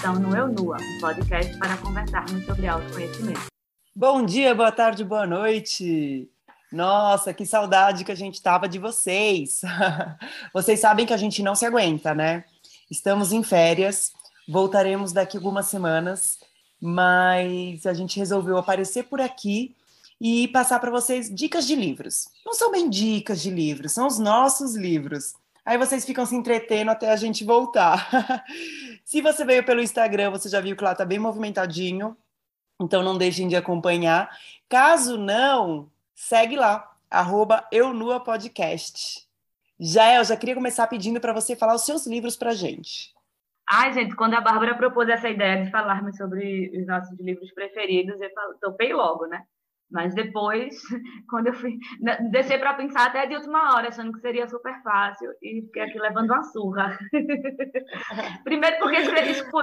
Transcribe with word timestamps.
estão 0.00 0.14
no 0.14 0.34
Eu 0.34 0.48
Nua, 0.48 0.78
um 0.80 0.98
podcast 0.98 1.58
para 1.58 1.76
conversarmos 1.76 2.46
sobre 2.46 2.66
autoconhecimento. 2.66 3.48
Bom 3.94 4.24
dia, 4.24 4.54
boa 4.54 4.72
tarde, 4.72 5.04
boa 5.04 5.26
noite. 5.26 6.26
Nossa, 6.72 7.34
que 7.34 7.44
saudade 7.44 8.02
que 8.02 8.10
a 8.10 8.14
gente 8.14 8.40
tava 8.40 8.66
de 8.66 8.78
vocês. 8.78 9.60
vocês 10.54 10.80
sabem 10.80 11.04
que 11.04 11.12
a 11.12 11.18
gente 11.18 11.42
não 11.42 11.54
se 11.54 11.66
aguenta, 11.66 12.14
né? 12.14 12.44
Estamos 12.90 13.30
em 13.30 13.42
férias, 13.42 14.10
voltaremos 14.48 15.12
daqui 15.12 15.36
algumas 15.36 15.66
semanas, 15.66 16.38
mas 16.80 17.84
a 17.84 17.92
gente 17.92 18.18
resolveu 18.18 18.56
aparecer 18.56 19.04
por 19.04 19.20
aqui 19.20 19.76
e 20.18 20.48
passar 20.48 20.80
para 20.80 20.90
vocês 20.90 21.28
dicas 21.28 21.66
de 21.66 21.74
livros. 21.74 22.26
Não 22.46 22.54
são 22.54 22.72
bem 22.72 22.88
dicas 22.88 23.42
de 23.42 23.50
livros, 23.50 23.92
são 23.92 24.06
os 24.06 24.18
nossos 24.18 24.74
livros. 24.74 25.34
Aí 25.64 25.76
vocês 25.76 26.04
ficam 26.04 26.24
se 26.24 26.34
entretendo 26.34 26.90
até 26.90 27.10
a 27.10 27.16
gente 27.16 27.44
voltar. 27.44 28.08
se 29.04 29.20
você 29.20 29.44
veio 29.44 29.64
pelo 29.64 29.80
Instagram, 29.80 30.30
você 30.30 30.48
já 30.48 30.60
viu 30.60 30.76
que 30.76 30.84
lá 30.84 30.94
tá 30.94 31.04
bem 31.04 31.18
movimentadinho. 31.18 32.16
Então 32.80 33.02
não 33.02 33.18
deixem 33.18 33.46
de 33.46 33.56
acompanhar. 33.56 34.30
Caso 34.68 35.18
não, 35.18 35.90
segue 36.14 36.56
lá, 36.56 36.90
arroba. 37.10 37.68
Já 39.78 40.14
eu 40.14 40.24
já 40.24 40.36
queria 40.36 40.54
começar 40.54 40.86
pedindo 40.86 41.20
para 41.20 41.32
você 41.32 41.54
falar 41.54 41.74
os 41.74 41.84
seus 41.84 42.06
livros 42.06 42.36
para 42.36 42.52
gente. 42.52 43.14
Ai, 43.68 43.92
gente, 43.92 44.16
quando 44.16 44.34
a 44.34 44.40
Bárbara 44.40 44.74
propôs 44.74 45.08
essa 45.08 45.28
ideia 45.28 45.64
de 45.64 45.70
falarmos 45.70 46.16
sobre 46.16 46.76
os 46.76 46.86
nossos 46.86 47.18
livros 47.20 47.52
preferidos, 47.52 48.20
eu 48.20 48.30
topei 48.60 48.92
logo, 48.92 49.26
né? 49.26 49.44
Mas 49.90 50.14
depois, 50.14 50.80
quando 51.28 51.48
eu 51.48 51.54
fui 51.54 51.78
descer 52.30 52.60
para 52.60 52.74
pensar 52.74 53.08
até 53.08 53.26
de 53.26 53.34
última 53.34 53.74
hora, 53.74 53.88
achando 53.88 54.12
que 54.12 54.20
seria 54.20 54.46
super 54.46 54.80
fácil, 54.82 55.30
e 55.42 55.62
fiquei 55.62 55.82
aqui 55.82 55.98
levando 55.98 56.30
uma 56.30 56.44
surra. 56.44 56.96
primeiro, 58.44 58.78
porque, 58.78 58.98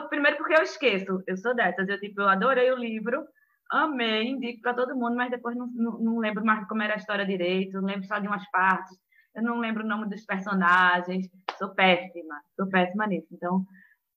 primeiro 0.09 0.37
porque 0.37 0.53
eu 0.53 0.63
esqueço, 0.63 1.23
eu 1.25 1.37
sou 1.37 1.55
dessas, 1.55 1.87
eu, 1.87 1.99
tipo, 1.99 2.21
eu 2.21 2.27
adorei 2.27 2.71
o 2.71 2.77
livro, 2.77 3.23
amei, 3.71 4.27
indico 4.27 4.61
para 4.61 4.73
todo 4.73 4.95
mundo, 4.95 5.15
mas 5.15 5.31
depois 5.31 5.55
não, 5.55 5.67
não, 5.67 5.99
não, 5.99 6.19
lembro 6.19 6.43
mais 6.43 6.67
como 6.67 6.83
era 6.83 6.95
a 6.95 6.97
história 6.97 7.25
direito, 7.25 7.79
lembro 7.79 8.05
só 8.05 8.19
de 8.19 8.27
umas 8.27 8.49
partes, 8.51 8.97
eu 9.33 9.43
não 9.43 9.59
lembro 9.59 9.83
o 9.83 9.87
nome 9.87 10.09
dos 10.09 10.25
personagens, 10.25 11.29
sou 11.57 11.69
péssima, 11.73 12.35
sou 12.55 12.67
péssima 12.67 13.07
nisso. 13.07 13.27
Então, 13.31 13.65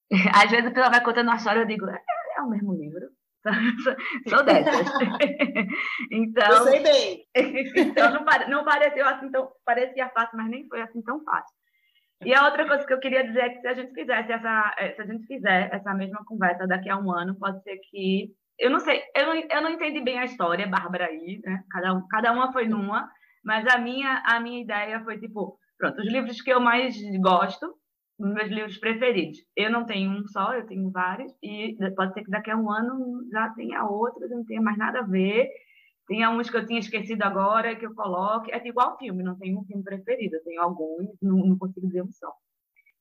às 0.35 0.49
vezes 0.51 0.65
a 0.65 0.71
pessoa 0.71 0.89
vai 0.89 1.03
contando 1.03 1.27
uma 1.27 1.37
história, 1.37 1.61
eu 1.61 1.67
digo, 1.67 1.87
é, 1.87 2.01
é 2.37 2.41
o 2.41 2.49
mesmo 2.49 2.73
livro. 2.73 3.07
Sou 4.29 4.43
dessas. 4.43 4.87
então, 6.11 6.51
eu 6.51 6.63
sei 6.63 6.83
bem. 6.83 7.25
então 7.75 8.13
não, 8.13 8.23
pare, 8.23 8.49
não 8.49 8.63
pareceu 8.63 9.07
assim 9.07 9.31
tão. 9.31 9.49
Parecia 9.65 10.09
fácil, 10.09 10.37
mas 10.37 10.49
nem 10.49 10.67
foi 10.67 10.81
assim 10.81 11.01
tão 11.01 11.23
fácil. 11.23 11.55
E 12.23 12.35
a 12.35 12.45
outra 12.45 12.67
coisa 12.67 12.85
que 12.85 12.93
eu 12.93 12.99
queria 12.99 13.23
dizer 13.23 13.39
é 13.39 13.49
que 13.49 13.61
se 13.61 13.67
a 13.67 13.73
gente 13.73 13.93
fizesse 13.93 14.31
essa, 14.31 14.75
eh, 14.77 14.93
se 14.93 15.01
a 15.01 15.05
gente 15.05 15.25
fizer 15.25 15.73
essa 15.73 15.93
mesma 15.95 16.23
conversa 16.25 16.67
daqui 16.67 16.87
a 16.87 16.97
um 16.97 17.11
ano, 17.11 17.35
pode 17.35 17.63
ser 17.63 17.77
que 17.89 18.29
eu 18.59 18.69
não 18.69 18.79
sei, 18.79 19.01
eu 19.15 19.25
não, 19.25 19.35
eu 19.35 19.61
não 19.61 19.71
entendi 19.71 20.01
bem 20.01 20.19
a 20.19 20.25
história, 20.25 20.67
Bárbara 20.67 21.07
aí, 21.07 21.41
né? 21.43 21.63
Cada, 21.71 21.93
um, 21.93 22.07
cada 22.07 22.31
uma 22.31 22.51
foi 22.53 22.67
numa, 22.67 23.09
mas 23.43 23.65
a 23.73 23.79
minha 23.79 24.21
a 24.23 24.39
minha 24.39 24.61
ideia 24.61 25.03
foi 25.03 25.19
tipo, 25.19 25.57
pronto, 25.79 25.99
os 25.99 26.07
livros 26.07 26.39
que 26.41 26.53
eu 26.53 26.59
mais 26.59 26.95
gosto 27.19 27.73
meus 28.21 28.49
livros 28.49 28.77
preferidos. 28.77 29.39
Eu 29.55 29.71
não 29.71 29.85
tenho 29.85 30.11
um 30.11 30.27
só, 30.27 30.53
eu 30.53 30.65
tenho 30.65 30.89
vários, 30.91 31.31
e 31.41 31.77
pode 31.95 32.13
ser 32.13 32.23
que 32.23 32.31
daqui 32.31 32.51
a 32.51 32.57
um 32.57 32.71
ano 32.71 33.27
já 33.31 33.49
tenha 33.49 33.83
outros, 33.85 34.29
não 34.29 34.45
tenha 34.45 34.61
mais 34.61 34.77
nada 34.77 34.99
a 34.99 35.03
ver. 35.03 35.49
Tenha 36.07 36.29
uns 36.29 36.49
que 36.49 36.57
eu 36.57 36.65
tinha 36.65 36.79
esquecido 36.79 37.23
agora, 37.23 37.75
que 37.75 37.85
eu 37.85 37.95
coloque. 37.95 38.51
É 38.51 38.67
igual 38.67 38.97
filme, 38.97 39.23
não 39.23 39.37
tenho 39.37 39.59
um 39.59 39.65
filme 39.65 39.83
preferido, 39.83 40.35
eu 40.35 40.43
tenho 40.43 40.61
alguns, 40.61 41.09
não, 41.21 41.37
não 41.37 41.57
consigo 41.57 41.87
dizer 41.87 42.03
um 42.03 42.11
só. 42.11 42.31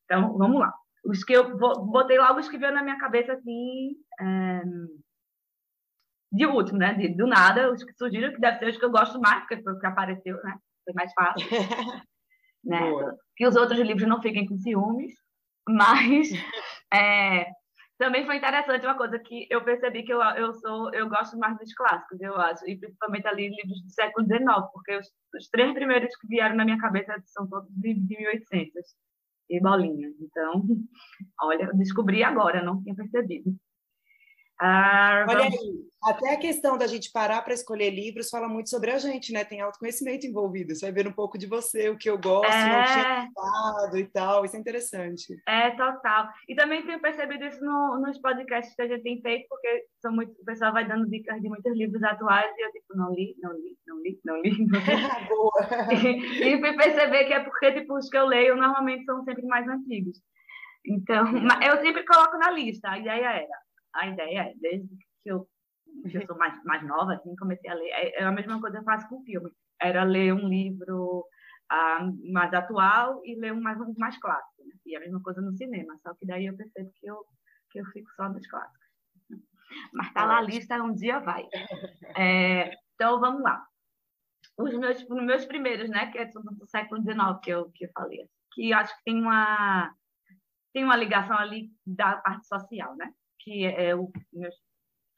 Então, 0.04 0.36
vamos 0.36 0.60
lá. 0.60 0.72
Os 1.04 1.24
que 1.24 1.32
eu 1.32 1.56
botei 1.56 2.18
logo 2.18 2.40
os 2.40 2.48
que 2.48 2.58
veio 2.58 2.72
na 2.72 2.82
minha 2.82 2.98
cabeça 2.98 3.32
assim. 3.32 3.96
É, 4.20 4.62
de 6.32 6.46
último, 6.46 6.78
né? 6.78 6.94
De, 6.94 7.08
do 7.08 7.26
nada, 7.26 7.72
os 7.72 7.82
que 7.82 7.92
surgiram, 7.94 8.32
que 8.32 8.40
deve 8.40 8.58
ser 8.58 8.68
os 8.68 8.78
que 8.78 8.84
eu 8.84 8.90
gosto 8.90 9.20
mais, 9.20 9.40
porque 9.40 9.62
foi 9.62 9.72
o 9.72 9.78
que 9.78 9.86
apareceu, 9.86 10.36
né? 10.42 10.56
Foi 10.84 10.94
mais 10.94 11.12
fácil. 11.12 11.46
né? 12.64 12.80
Que 13.36 13.46
os 13.46 13.56
outros 13.56 13.78
livros 13.80 14.08
não 14.08 14.20
fiquem 14.22 14.46
com 14.46 14.58
ciúmes, 14.58 15.12
mas 15.68 16.28
é, 16.92 17.46
também 18.00 18.24
foi 18.24 18.36
interessante 18.36 18.86
uma 18.86 18.96
coisa 18.96 19.18
que 19.18 19.46
eu 19.50 19.62
percebi 19.62 20.02
que 20.02 20.12
eu, 20.12 20.22
eu 20.22 20.54
sou 20.54 20.92
eu 20.94 21.08
gosto 21.08 21.38
mais 21.38 21.58
dos 21.58 21.74
clássicos, 21.74 22.20
eu 22.20 22.34
acho, 22.36 22.66
e 22.66 22.78
principalmente 22.78 23.26
ali 23.26 23.48
livros 23.48 23.82
do 23.82 23.90
século 23.90 24.26
XIX, 24.26 24.44
porque 24.72 24.96
os, 24.96 25.06
os 25.34 25.48
três 25.48 25.74
primeiros 25.74 26.16
que 26.16 26.26
vieram 26.26 26.56
na 26.56 26.64
minha 26.64 26.78
cabeça 26.78 27.14
são 27.26 27.46
todos 27.46 27.68
de, 27.70 27.94
de 27.94 28.16
1800 28.16 28.72
e 29.50 29.60
bolinha. 29.60 30.08
Então, 30.18 30.62
olha, 31.42 31.70
descobri 31.74 32.22
agora, 32.22 32.62
não 32.62 32.82
tinha 32.82 32.94
percebido. 32.94 33.50
Ah, 34.62 35.24
Olha 35.26 35.44
aí, 35.44 35.90
até 36.02 36.34
a 36.34 36.38
questão 36.38 36.76
da 36.76 36.86
gente 36.86 37.10
parar 37.10 37.40
para 37.40 37.54
escolher 37.54 37.88
livros 37.88 38.28
fala 38.28 38.46
muito 38.46 38.68
sobre 38.68 38.90
a 38.90 38.98
gente, 38.98 39.32
né? 39.32 39.42
Tem 39.42 39.62
autoconhecimento 39.62 40.26
envolvido. 40.26 40.74
Você 40.74 40.84
vai 40.84 40.92
ver 40.92 41.08
um 41.08 41.12
pouco 41.12 41.38
de 41.38 41.46
você, 41.46 41.88
o 41.88 41.96
que 41.96 42.10
eu 42.10 42.18
gosto, 42.18 42.52
é... 42.52 42.68
não 42.68 42.84
tinha 42.84 43.28
gostado 43.34 43.96
e 43.98 44.04
tal. 44.08 44.44
Isso 44.44 44.56
é 44.56 44.58
interessante. 44.58 45.42
É, 45.48 45.70
total. 45.70 46.28
E 46.46 46.54
também 46.54 46.84
tenho 46.84 47.00
percebido 47.00 47.42
isso 47.44 47.64
no, 47.64 48.00
nos 48.00 48.18
podcasts 48.20 48.74
que 48.76 48.82
a 48.82 48.88
gente 48.88 49.02
tem 49.02 49.22
feito, 49.22 49.46
porque 49.48 49.86
são 50.02 50.12
muito, 50.12 50.32
o 50.32 50.44
pessoal 50.44 50.74
vai 50.74 50.86
dando 50.86 51.08
dicas 51.08 51.40
de 51.40 51.48
muitos 51.48 51.74
livros 51.74 52.02
atuais 52.02 52.52
e 52.54 52.62
eu, 52.62 52.72
tipo, 52.72 52.96
não 52.96 53.14
li, 53.14 53.34
não 53.42 53.52
li, 53.54 53.78
não 53.86 54.02
li, 54.02 54.20
não 54.24 54.42
li. 54.42 54.50
Não 54.50 54.78
li. 54.78 54.80
Boa! 55.28 55.94
E, 55.94 56.52
e 56.54 56.60
fui 56.60 56.76
perceber 56.76 57.24
que 57.24 57.32
é 57.32 57.40
porque, 57.40 57.72
tipo, 57.72 57.96
os 57.96 58.10
que 58.10 58.16
eu 58.18 58.26
leio 58.26 58.56
normalmente 58.56 59.06
são 59.06 59.24
sempre 59.24 59.46
mais 59.46 59.66
antigos. 59.66 60.20
Então, 60.84 61.24
eu 61.62 61.80
sempre 61.80 62.04
coloco 62.04 62.36
na 62.38 62.50
lista. 62.50 62.90
A 62.90 62.98
ideia 62.98 63.32
era 63.32 63.69
a 63.94 64.06
ideia 64.08 64.50
é, 64.50 64.54
desde 64.56 64.88
que 65.22 65.30
eu, 65.30 65.48
que 66.08 66.16
eu 66.16 66.26
sou 66.26 66.36
mais, 66.36 66.62
mais 66.64 66.86
nova, 66.86 67.14
assim, 67.14 67.34
comecei 67.36 67.70
a 67.70 67.74
ler, 67.74 67.88
é, 67.90 68.20
é 68.20 68.24
a 68.24 68.32
mesma 68.32 68.60
coisa 68.60 68.76
que 68.76 68.82
eu 68.82 68.84
faço 68.84 69.08
com 69.08 69.22
filme, 69.24 69.50
era 69.80 70.04
ler 70.04 70.32
um 70.32 70.48
livro 70.48 71.24
ah, 71.70 72.08
mais 72.32 72.52
atual 72.52 73.20
e 73.24 73.34
ler 73.34 73.52
um 73.52 73.60
mais, 73.60 73.80
um 73.80 73.94
mais 73.96 74.16
clássico, 74.18 74.64
né? 74.64 74.74
e 74.86 74.96
a 74.96 75.00
mesma 75.00 75.22
coisa 75.22 75.40
no 75.40 75.52
cinema, 75.56 75.96
só 75.98 76.14
que 76.14 76.26
daí 76.26 76.46
eu 76.46 76.56
percebo 76.56 76.90
que 76.94 77.06
eu, 77.06 77.24
que 77.70 77.80
eu 77.80 77.84
fico 77.86 78.10
só 78.12 78.28
nos 78.28 78.46
clássicos. 78.46 78.80
Mas 79.92 80.12
tá 80.12 80.24
lá 80.24 80.38
a 80.38 80.42
lista, 80.42 80.82
um 80.82 80.92
dia 80.92 81.20
vai. 81.20 81.46
É, 82.16 82.72
então, 82.94 83.20
vamos 83.20 83.42
lá. 83.42 83.64
Os 84.58 84.76
meus, 84.76 85.02
os 85.02 85.22
meus 85.22 85.44
primeiros, 85.46 85.88
né, 85.88 86.10
que 86.10 86.18
é 86.18 86.26
do, 86.26 86.40
do 86.42 86.66
século 86.66 87.00
XIX, 87.00 87.40
que 87.42 87.50
eu, 87.50 87.70
que 87.70 87.86
eu 87.86 87.90
falei, 87.94 88.28
que 88.52 88.72
acho 88.72 88.94
que 88.96 89.04
tem 89.04 89.22
uma, 89.22 89.94
tem 90.72 90.84
uma 90.84 90.96
ligação 90.96 91.38
ali 91.38 91.70
da 91.86 92.16
parte 92.16 92.46
social, 92.46 92.94
né? 92.96 93.12
Que 93.42 93.64
é 93.66 93.94
o 93.94 94.10
meu, 94.32 94.50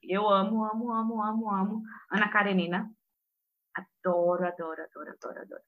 eu 0.03 0.29
amo, 0.29 0.65
amo, 0.65 0.93
amo, 0.93 1.23
amo, 1.23 1.51
amo 1.51 1.83
Ana 2.11 2.29
Karenina. 2.31 2.91
Adoro, 3.75 4.47
adoro, 4.47 4.83
adoro, 4.83 5.11
adoro, 5.13 5.41
adoro. 5.41 5.63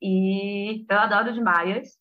E 0.00 0.84
eu 0.88 0.98
adoro 0.98 1.30
os 1.30 1.38
Maias, 1.38 1.98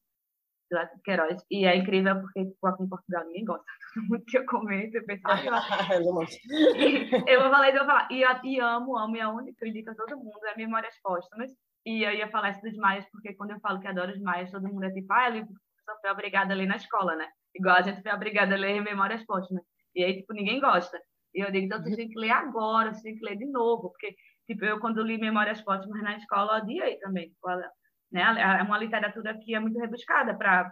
do 0.69 1.01
Queiroz. 1.03 1.43
E 1.51 1.65
é 1.65 1.75
incrível 1.75 2.19
porque 2.21 2.45
tipo, 2.45 2.67
aqui 2.67 2.83
em 2.83 2.89
Portugal 2.89 3.25
ninguém 3.25 3.45
gosta. 3.45 3.65
Todo 3.93 4.03
mundo 4.07 4.23
que 4.25 4.37
eu 4.37 4.45
comento, 4.45 4.97
eu 4.97 5.05
penso, 5.05 5.21
ah, 5.25 5.35
eu 7.27 7.41
vou 7.41 7.51
falar, 7.51 7.69
eu 7.69 7.77
vou 7.77 7.85
falar. 7.85 8.07
E, 8.11 8.23
e 8.43 8.59
amo, 8.59 8.97
amo, 8.97 9.15
e 9.15 9.21
a 9.21 9.29
única 9.29 9.57
que 9.57 9.65
eu 9.65 9.69
indico 9.69 9.91
a 9.91 9.95
todo 9.95 10.17
mundo 10.17 10.45
é 10.45 10.57
Memórias 10.57 10.95
Póstumas. 11.01 11.51
E 11.85 12.03
eu 12.03 12.11
ia 12.11 12.29
falar 12.29 12.51
isso 12.51 12.61
dos 12.61 12.77
Maias, 12.77 13.05
porque 13.11 13.33
quando 13.33 13.51
eu 13.51 13.59
falo 13.59 13.79
que 13.79 13.87
adoro 13.87 14.11
os 14.11 14.21
Maias, 14.21 14.51
todo 14.51 14.67
mundo 14.67 14.85
é 14.85 14.91
tipo, 14.91 15.11
ah, 15.11 15.27
é 15.27 15.41
que 15.41 15.53
só 15.85 15.99
foi 15.99 16.09
obrigada 16.09 16.53
a 16.53 16.55
ler 16.55 16.67
na 16.67 16.77
escola, 16.77 17.15
né? 17.15 17.27
Igual 17.55 17.77
a 17.77 17.81
gente 17.81 18.01
foi 18.01 18.11
obrigada 18.11 18.55
a 18.55 18.57
ler 18.57 18.81
Memórias 18.81 19.23
Póstumas. 19.25 19.63
E 19.95 20.03
aí, 20.03 20.17
tipo, 20.17 20.33
ninguém 20.33 20.59
gosta. 20.59 20.99
E 21.33 21.41
eu 21.41 21.51
digo, 21.51 21.65
então 21.65 21.81
você 21.81 21.95
tem 21.95 22.09
que 22.09 22.19
ler 22.19 22.31
agora, 22.31 22.93
você 22.93 23.03
tem 23.03 23.15
que 23.15 23.25
ler 23.25 23.37
de 23.37 23.45
novo. 23.45 23.89
Porque, 23.89 24.15
tipo, 24.47 24.65
eu 24.65 24.79
quando 24.79 25.03
li 25.03 25.17
Memórias 25.17 25.61
Póstumas 25.61 26.01
na 26.01 26.17
escola, 26.17 26.57
odiei 26.57 26.97
também. 26.97 27.29
Tipo, 27.29 27.49
ela, 27.49 27.69
né? 28.11 28.21
É 28.59 28.63
uma 28.63 28.77
literatura 28.77 29.37
que 29.37 29.55
é 29.55 29.59
muito 29.59 29.79
rebuscada 29.79 30.35
para 30.35 30.71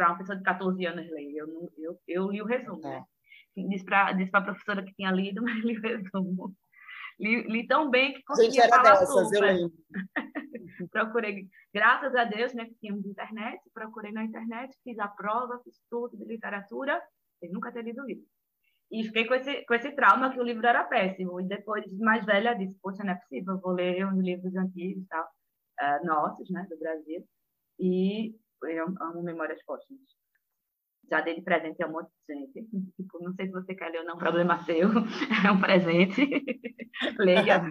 uma 0.00 0.18
pessoa 0.18 0.36
de 0.36 0.42
14 0.42 0.86
anos 0.86 1.10
ler. 1.10 1.34
Eu, 1.34 1.70
eu, 1.78 1.98
eu 2.08 2.30
li 2.30 2.42
o 2.42 2.46
resumo, 2.46 2.80
né? 2.80 3.04
Disse 3.56 3.84
para 3.84 4.12
disse 4.12 4.30
a 4.32 4.40
professora 4.40 4.82
que 4.82 4.94
tinha 4.94 5.10
lido, 5.10 5.42
mas 5.44 5.62
li 5.64 5.76
o 5.76 5.82
resumo. 5.82 6.54
Li, 7.18 7.42
li 7.42 7.66
tão 7.66 7.90
bem 7.90 8.14
que 8.14 8.22
Gente, 8.36 8.58
era 8.58 8.68
falar 8.70 8.98
dessas, 8.98 9.08
super. 9.10 9.36
eu 9.36 9.42
lembro. 9.42 9.72
procurei, 10.88 11.48
graças 11.72 12.14
a 12.14 12.24
Deus, 12.24 12.52
né, 12.54 12.68
tínhamos 12.80 13.04
internet, 13.06 13.60
procurei 13.72 14.12
na 14.12 14.24
internet, 14.24 14.76
fiz 14.82 14.98
a 14.98 15.08
prova, 15.08 15.60
fiz 15.64 15.80
tudo 15.90 16.16
de 16.16 16.24
literatura, 16.24 17.00
sem 17.38 17.50
nunca 17.50 17.72
ter 17.72 17.82
lido 17.82 18.02
o 18.02 18.06
livro. 18.06 18.24
E 18.90 19.04
fiquei 19.04 19.24
com 19.26 19.34
esse, 19.34 19.64
com 19.66 19.74
esse 19.74 19.92
trauma 19.92 20.32
que 20.32 20.40
o 20.40 20.42
livro 20.42 20.66
era 20.66 20.82
péssimo. 20.84 21.40
E 21.40 21.46
depois, 21.46 21.84
mais 21.98 22.24
velha, 22.24 22.54
disse, 22.54 22.76
poxa, 22.82 23.04
não 23.04 23.12
é 23.12 23.16
possível, 23.16 23.60
vou 23.60 23.72
ler 23.72 24.04
uns 24.04 24.18
livros 24.18 24.54
antigos 24.56 25.06
tal, 25.08 25.24
uh, 25.24 26.06
nossos, 26.06 26.50
né, 26.50 26.66
do 26.68 26.78
Brasil. 26.78 27.24
E 27.78 28.34
eu 28.64 28.86
amo 29.00 29.22
Memórias 29.22 29.62
Póstumas. 29.64 30.19
Já 31.10 31.20
dei 31.20 31.34
de 31.34 31.42
presente 31.42 31.82
a 31.82 31.88
um 31.88 31.92
monte 31.92 32.10
de 32.28 32.34
gente. 32.34 32.92
Tipo, 32.96 33.22
não 33.22 33.34
sei 33.34 33.46
se 33.46 33.52
você 33.52 33.74
quer 33.74 33.90
ler 33.90 33.98
ou 34.00 34.04
não, 34.04 34.16
problema 34.16 34.58
seu. 34.64 34.88
É 35.46 35.50
um 35.50 35.60
presente. 35.60 36.22
Leia. 37.18 37.62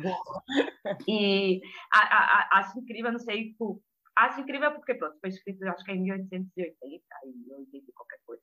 e 1.07 1.61
a, 1.93 1.99
a, 1.99 2.59
acho 2.59 2.79
incrível, 2.79 3.11
não 3.11 3.19
sei, 3.19 3.49
tipo, 3.51 3.81
acho 4.17 4.41
incrível 4.41 4.71
porque, 4.73 4.95
pronto, 4.95 5.17
foi 5.19 5.29
escrito, 5.29 5.63
acho 5.67 5.83
que 5.83 5.91
em 5.91 6.01
1880 6.01 6.75
e 6.83 7.53
80 7.53 7.91
qualquer 7.93 8.19
coisa, 8.25 8.41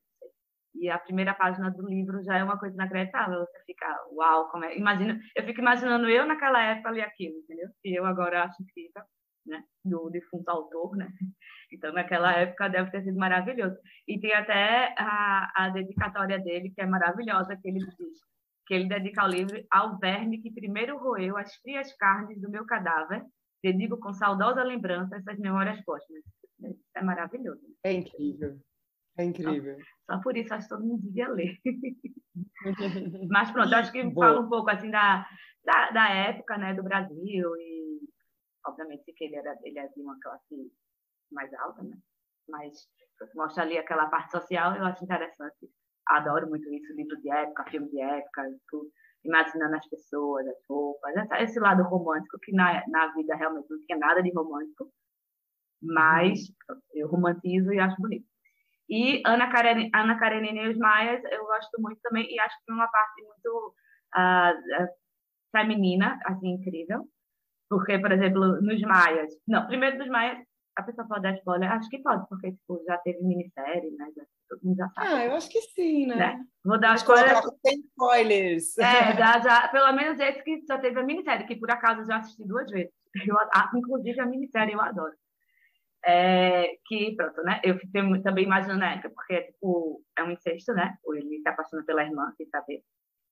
E 0.75 0.89
a 0.89 0.97
primeira 0.97 1.33
página 1.33 1.69
do 1.69 1.87
livro 1.87 2.23
já 2.23 2.37
é 2.37 2.43
uma 2.43 2.57
coisa 2.57 2.75
inacreditável. 2.75 3.39
Você 3.39 3.63
fica, 3.65 3.87
uau, 4.11 4.49
como 4.49 4.65
é. 4.65 4.77
Imagina, 4.77 5.19
eu 5.35 5.43
fico 5.43 5.61
imaginando 5.61 6.09
eu 6.09 6.25
naquela 6.25 6.61
época 6.63 6.89
ali 6.89 7.01
aquilo, 7.01 7.37
entendeu? 7.39 7.69
E 7.83 7.99
eu 7.99 8.05
agora 8.05 8.43
acho 8.45 8.61
incrível, 8.63 9.03
né? 9.45 9.63
Do 9.83 10.09
defunto 10.09 10.49
autor, 10.49 10.95
né? 10.95 11.11
Então, 11.71 11.91
naquela 11.93 12.31
época 12.33 12.69
deve 12.69 12.91
ter 12.91 13.03
sido 13.03 13.17
maravilhoso. 13.17 13.77
E 14.07 14.19
tem 14.19 14.33
até 14.33 14.93
a, 14.97 15.51
a 15.55 15.69
dedicatória 15.69 16.39
dele, 16.39 16.71
que 16.73 16.81
é 16.81 16.85
maravilhosa, 16.85 17.57
que 17.57 17.67
ele 17.67 17.79
diz 17.79 17.95
que 18.65 18.73
ele 18.73 18.89
dedica 18.89 19.23
o 19.23 19.27
livro 19.27 19.63
ao 19.71 19.97
verme 19.97 20.41
que 20.41 20.51
primeiro 20.51 20.97
roeu 20.97 21.37
as 21.37 21.55
frias 21.55 21.95
carnes 21.95 22.39
do 22.41 22.49
meu 22.49 22.65
cadáver. 22.65 23.23
Dedico 23.63 23.97
com 23.97 24.13
saudosa 24.13 24.61
lembrança 24.63 25.15
essas 25.15 25.39
memórias 25.39 25.81
póstumas. 25.83 26.23
Isso 26.59 26.83
é 26.95 27.01
maravilhoso. 27.01 27.61
É 27.83 27.93
incrível. 27.93 28.59
É 29.17 29.23
incrível. 29.23 29.77
Só, 30.05 30.15
só, 30.15 30.21
por 30.21 30.37
isso 30.37 30.53
acho 30.53 30.67
que 30.67 30.75
todo 30.75 30.85
mundo 30.85 31.01
devia 31.01 31.29
ler. 31.29 31.57
Mas 33.29 33.51
pronto, 33.51 33.73
acho 33.73 33.91
que 33.91 34.03
Boa. 34.03 34.27
fala 34.27 34.41
um 34.41 34.49
pouco 34.49 34.69
assim 34.69 34.91
da, 34.91 35.27
da, 35.63 35.91
da, 35.91 36.09
época 36.09 36.57
né, 36.57 36.73
do 36.75 36.83
Brasil 36.83 37.55
e 37.57 37.99
obviamente 38.65 39.11
que 39.13 39.23
ele 39.23 39.35
era 39.35 39.57
ele 39.63 39.79
é 39.79 39.87
de 39.87 40.01
uma 40.01 40.19
classe 40.19 40.71
mais 41.31 41.53
alta, 41.53 41.83
né? 41.83 41.97
Mas 42.49 42.73
mostra 43.35 43.63
ali 43.63 43.77
aquela 43.77 44.07
parte 44.07 44.31
social, 44.31 44.75
eu 44.75 44.85
acho 44.85 45.03
interessante. 45.03 45.69
Adoro 46.07 46.47
muito 46.47 46.71
isso, 46.73 46.93
livro 46.93 47.19
de 47.21 47.29
época, 47.29 47.69
filme 47.69 47.89
de 47.89 47.99
época, 47.99 48.43
tudo, 48.69 48.89
imaginando 49.25 49.75
as 49.75 49.89
pessoas, 49.89 50.47
as 50.47 50.65
roupas, 50.69 51.13
esse 51.41 51.59
lado 51.59 51.83
romântico 51.83 52.39
que 52.41 52.53
na, 52.53 52.81
na 52.87 53.11
vida 53.13 53.35
realmente 53.35 53.69
não 53.69 53.79
tinha 53.85 53.97
nada 53.97 54.21
de 54.23 54.31
romântico, 54.33 54.89
mas 55.81 56.39
eu 56.93 57.07
romantizo 57.07 57.73
e 57.73 57.79
acho 57.79 58.01
bonito. 58.01 58.25
E 58.89 59.21
Ana 59.25 59.51
Karenina, 59.51 59.89
Ana 59.93 60.17
Karenina 60.17 60.61
e 60.61 60.69
os 60.69 60.77
Maias 60.77 61.21
eu 61.25 61.45
gosto 61.45 61.81
muito 61.81 61.99
também 62.01 62.25
e 62.33 62.39
acho 62.39 62.57
que 62.57 62.65
tem 62.65 62.75
uma 62.75 62.87
parte 62.87 63.21
muito 63.21 63.75
uh, 64.15 64.87
feminina, 65.51 66.17
assim, 66.25 66.53
incrível. 66.53 67.05
Porque, 67.69 67.99
por 67.99 68.13
exemplo, 68.13 68.61
nos 68.61 68.81
Maias... 68.81 69.29
Não, 69.45 69.67
primeiro 69.67 69.97
dos 69.97 70.07
Maias, 70.07 70.39
a 70.77 70.83
pessoa 70.83 71.07
pode 71.07 71.23
dar 71.23 71.33
spoiler? 71.33 71.71
Acho 71.71 71.89
que 71.89 71.97
pode, 71.99 72.27
porque 72.29 72.51
tipo, 72.51 72.83
já 72.85 72.97
teve 72.99 73.23
minissérie, 73.23 73.91
né? 73.97 74.11
Já, 74.15 74.23
todo 74.47 74.59
mundo 74.63 74.77
já 74.77 74.87
sabe. 74.89 75.07
Ah, 75.07 75.25
eu 75.25 75.33
acho 75.33 75.49
que 75.49 75.59
sim, 75.61 76.05
né? 76.05 76.15
né? 76.15 76.45
Vou 76.63 76.79
dar 76.79 76.95
spoiler. 76.95 77.41
Tem 77.63 77.79
spoilers. 77.79 78.77
É, 78.77 78.83
já, 79.17 79.39
já, 79.39 79.67
pelo 79.69 79.91
menos 79.93 80.19
esse 80.19 80.43
que 80.43 80.63
já 80.67 80.77
teve 80.77 80.99
a 80.99 81.03
minissérie, 81.03 81.47
que 81.47 81.55
por 81.55 81.71
acaso 81.71 82.01
eu 82.01 82.05
já 82.05 82.17
assisti 82.17 82.45
duas 82.45 82.69
vezes. 82.69 82.93
Eu, 83.27 83.35
inclusive 83.75 84.19
a 84.19 84.25
minissérie 84.27 84.73
eu 84.73 84.81
adoro. 84.81 85.13
É, 86.05 86.77
que, 86.85 87.15
pronto, 87.15 87.41
né? 87.41 87.59
Eu 87.63 87.79
fiquei 87.79 88.21
também 88.21 88.45
imaginando 88.45 88.79
na 88.79 88.93
época, 88.93 89.09
porque 89.09 89.41
tipo, 89.51 90.03
é 90.15 90.23
um 90.23 90.31
incesto, 90.31 90.73
né? 90.73 90.95
Ele 91.07 91.41
se 91.41 91.49
apaixona 91.49 91.83
pela 91.83 92.03
irmã, 92.03 92.31
sem 92.37 92.47
saber. 92.49 92.83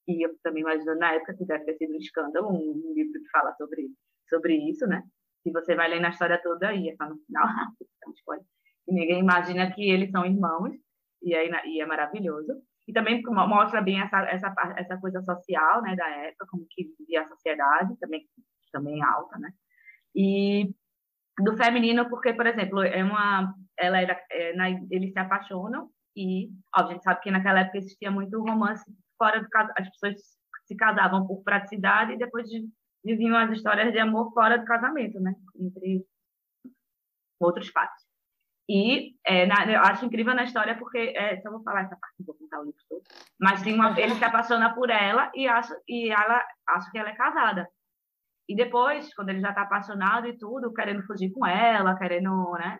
E 0.07 0.25
eu 0.25 0.35
também 0.41 0.61
imagino 0.61 0.95
na 0.95 1.13
época 1.13 1.35
que 1.35 1.45
deve 1.45 1.63
ter 1.65 1.77
sido 1.77 1.93
um 1.93 1.97
escândalo, 1.97 2.49
um, 2.49 2.89
um 2.89 2.93
livro 2.93 3.13
que 3.13 3.29
fala 3.29 3.53
sobre, 3.53 3.87
sobre 4.27 4.55
isso, 4.55 4.87
né? 4.87 5.03
E 5.45 5.51
você 5.51 5.75
vai 5.75 5.87
ler 5.89 5.99
na 5.99 6.09
história 6.09 6.41
toda 6.41 6.73
e 6.73 6.89
é 6.89 6.95
só 6.95 7.07
no 7.07 7.17
final. 7.25 7.47
E 8.87 8.93
ninguém 8.93 9.19
imagina 9.19 9.71
que 9.71 9.81
eles 9.81 10.11
são 10.11 10.23
irmãos, 10.23 10.71
e, 11.19 11.33
aí, 11.33 11.49
e 11.65 11.81
é 11.81 11.85
maravilhoso. 11.87 12.61
E 12.87 12.93
também 12.93 13.19
mostra 13.23 13.81
bem 13.81 13.99
essa, 13.99 14.19
essa, 14.25 14.53
essa 14.77 14.97
coisa 14.97 15.23
social, 15.23 15.81
né, 15.81 15.95
da 15.95 16.07
época, 16.07 16.45
como 16.51 16.67
que 16.69 16.93
vivia 16.99 17.23
a 17.23 17.25
sociedade, 17.25 17.97
também, 17.99 18.23
também 18.71 19.03
alta, 19.03 19.39
né? 19.39 19.49
E 20.13 20.71
do 21.39 21.57
feminino, 21.57 22.07
porque, 22.09 22.31
por 22.33 22.45
exemplo, 22.45 22.83
é 22.83 23.03
uma, 23.03 23.55
ela 23.75 23.99
era, 23.99 24.23
é, 24.29 24.53
na, 24.53 24.69
eles 24.91 25.11
se 25.11 25.19
apaixonam 25.19 25.89
e, 26.15 26.49
ó, 26.77 26.83
a 26.83 26.87
gente 26.91 27.03
sabe 27.03 27.21
que 27.21 27.31
naquela 27.31 27.61
época 27.61 27.79
existia 27.79 28.11
muito 28.11 28.39
romance 28.39 28.85
fora 29.17 29.41
do 29.41 29.49
caso, 29.49 29.71
as 29.77 29.89
pessoas 29.89 30.15
se 30.65 30.75
casavam 30.75 31.25
por 31.27 31.43
praticidade 31.43 32.13
e 32.13 32.17
depois 32.17 32.47
viviam 33.05 33.37
as 33.37 33.51
histórias 33.51 33.93
de 33.93 33.99
amor 33.99 34.33
fora 34.33 34.57
do 34.57 34.65
casamento, 34.65 35.19
né, 35.19 35.33
entre 35.57 36.05
outros 37.39 37.69
fatos. 37.69 38.03
E 38.67 39.15
é, 39.23 39.45
na, 39.45 39.71
eu 39.71 39.79
acho 39.81 40.05
incrível 40.05 40.33
na 40.33 40.43
história 40.43 40.75
porque, 40.77 41.13
é, 41.15 41.39
só 41.41 41.51
vou 41.51 41.61
falar 41.61 41.81
essa 41.81 41.95
parte, 41.95 42.23
vou 42.25 42.35
contar 42.35 42.61
o 42.61 42.65
livro 42.65 42.79
todo, 42.89 43.03
mas 43.39 43.61
tem 43.61 43.75
uma, 43.75 43.99
ele 43.99 44.15
se 44.15 44.23
apaixona 44.25 44.73
por 44.73 44.89
ela 44.89 45.31
e 45.35 45.47
acha, 45.47 45.79
e 45.87 46.11
ela 46.11 46.43
acha 46.67 46.89
que 46.91 46.97
ela 46.97 47.09
é 47.09 47.15
casada. 47.15 47.69
E 48.49 48.55
depois, 48.55 49.13
quando 49.13 49.29
ele 49.29 49.39
já 49.39 49.49
está 49.49 49.63
apaixonado 49.63 50.27
e 50.27 50.37
tudo, 50.37 50.73
querendo 50.73 51.05
fugir 51.05 51.31
com 51.31 51.45
ela, 51.45 51.97
querendo 51.97 52.51
né, 52.53 52.79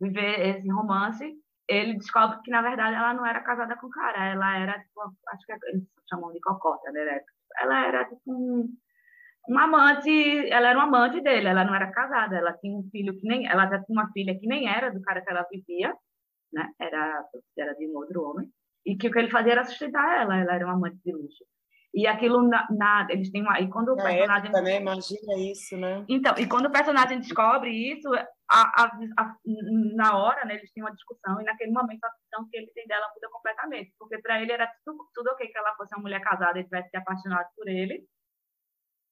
viver 0.00 0.56
esse 0.56 0.68
romance, 0.70 1.24
ele 1.68 1.94
descobre 1.94 2.40
que, 2.42 2.50
na 2.50 2.62
verdade, 2.62 2.96
ela 2.96 3.14
não 3.14 3.24
era 3.24 3.42
casada 3.42 3.76
com 3.76 3.86
o 3.86 3.90
cara. 3.90 4.26
Ela 4.26 4.58
era, 4.58 4.80
tipo, 4.80 5.00
acho 5.28 5.46
que 5.46 5.52
eles 5.68 5.84
chamam 6.08 6.32
de 6.32 6.40
cocota, 6.40 6.90
né? 6.90 7.20
Ela 7.60 7.86
era, 7.86 8.04
tipo, 8.04 8.20
um, 8.28 8.68
um 9.48 9.58
amante, 9.58 10.10
ela 10.50 10.68
era 10.68 10.78
um 10.78 10.82
amante 10.82 11.20
dele, 11.20 11.48
ela 11.48 11.64
não 11.64 11.74
era 11.74 11.90
casada. 11.90 12.36
Ela 12.36 12.52
tinha 12.58 12.76
um 12.76 12.88
filho 12.90 13.16
que 13.18 13.26
nem, 13.26 13.46
ela 13.46 13.68
já 13.68 13.82
tinha 13.82 14.00
uma 14.00 14.10
filha 14.12 14.38
que 14.38 14.46
nem 14.46 14.68
era 14.68 14.90
do 14.90 15.00
cara 15.02 15.22
que 15.22 15.30
ela 15.30 15.46
vivia, 15.50 15.94
né? 16.52 16.68
Era, 16.78 17.24
era 17.58 17.74
de 17.74 17.86
um 17.86 17.96
outro 17.96 18.22
homem. 18.22 18.48
E 18.84 18.96
que 18.96 19.08
o 19.08 19.10
que 19.10 19.18
ele 19.18 19.30
fazia 19.30 19.52
era 19.52 19.64
sustentar 19.64 20.22
ela, 20.22 20.38
ela 20.38 20.54
era 20.54 20.64
uma 20.66 20.74
amante 20.74 20.98
de 21.04 21.12
luxo. 21.12 21.44
E 21.92 22.06
aquilo 22.06 22.46
na, 22.46 22.68
na, 22.70 23.06
eles 23.10 23.32
têm 23.32 23.42
uma. 23.42 23.60
E 23.60 23.68
quando 23.68 23.92
o 23.92 23.96
na 23.96 24.04
personagem. 24.04 24.48
Época, 24.48 24.62
né? 24.62 24.76
Imagina 24.76 25.36
isso, 25.36 25.76
né? 25.76 26.04
Então, 26.08 26.34
e 26.38 26.46
quando 26.46 26.66
o 26.66 26.72
personagem 26.72 27.18
descobre 27.18 27.70
isso, 27.70 28.08
a, 28.14 28.24
a, 28.48 28.84
a, 29.18 29.34
na 29.96 30.16
hora, 30.16 30.44
né, 30.44 30.54
eles 30.54 30.72
têm 30.72 30.84
uma 30.84 30.92
discussão, 30.92 31.40
e 31.40 31.44
naquele 31.44 31.72
momento 31.72 32.04
a 32.04 32.10
visão 32.10 32.48
que 32.48 32.56
ele 32.56 32.70
tem 32.74 32.86
dela 32.86 33.10
muda 33.12 33.28
completamente. 33.32 33.92
Porque 33.98 34.18
para 34.18 34.40
ele 34.40 34.52
era 34.52 34.70
tudo, 34.84 34.98
tudo 35.12 35.30
ok 35.30 35.48
que 35.48 35.58
ela 35.58 35.74
fosse 35.74 35.92
uma 35.96 36.02
mulher 36.02 36.20
casada 36.20 36.60
e 36.60 36.64
tivesse 36.64 36.90
se 36.90 36.96
apaixonado 36.96 37.48
por 37.56 37.66
ele. 37.68 38.04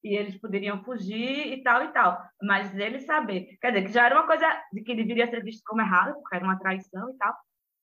E 0.05 0.17
eles 0.17 0.39
poderiam 0.41 0.83
fugir 0.85 1.53
e 1.53 1.63
tal 1.63 1.85
e 1.85 1.89
tal. 1.93 2.19
Mas 2.43 2.77
ele 2.77 3.01
saber. 3.01 3.57
Quer 3.61 3.73
dizer, 3.73 3.87
que 3.87 3.93
já 3.93 4.07
era 4.07 4.15
uma 4.15 4.27
coisa 4.27 4.47
de 4.73 4.83
que 4.83 4.95
deveria 4.95 5.29
ser 5.29 5.43
visto 5.43 5.63
como 5.67 5.81
errado, 5.81 6.15
porque 6.15 6.37
era 6.37 6.45
uma 6.45 6.59
traição 6.59 7.11
e 7.11 7.17
tal. 7.17 7.35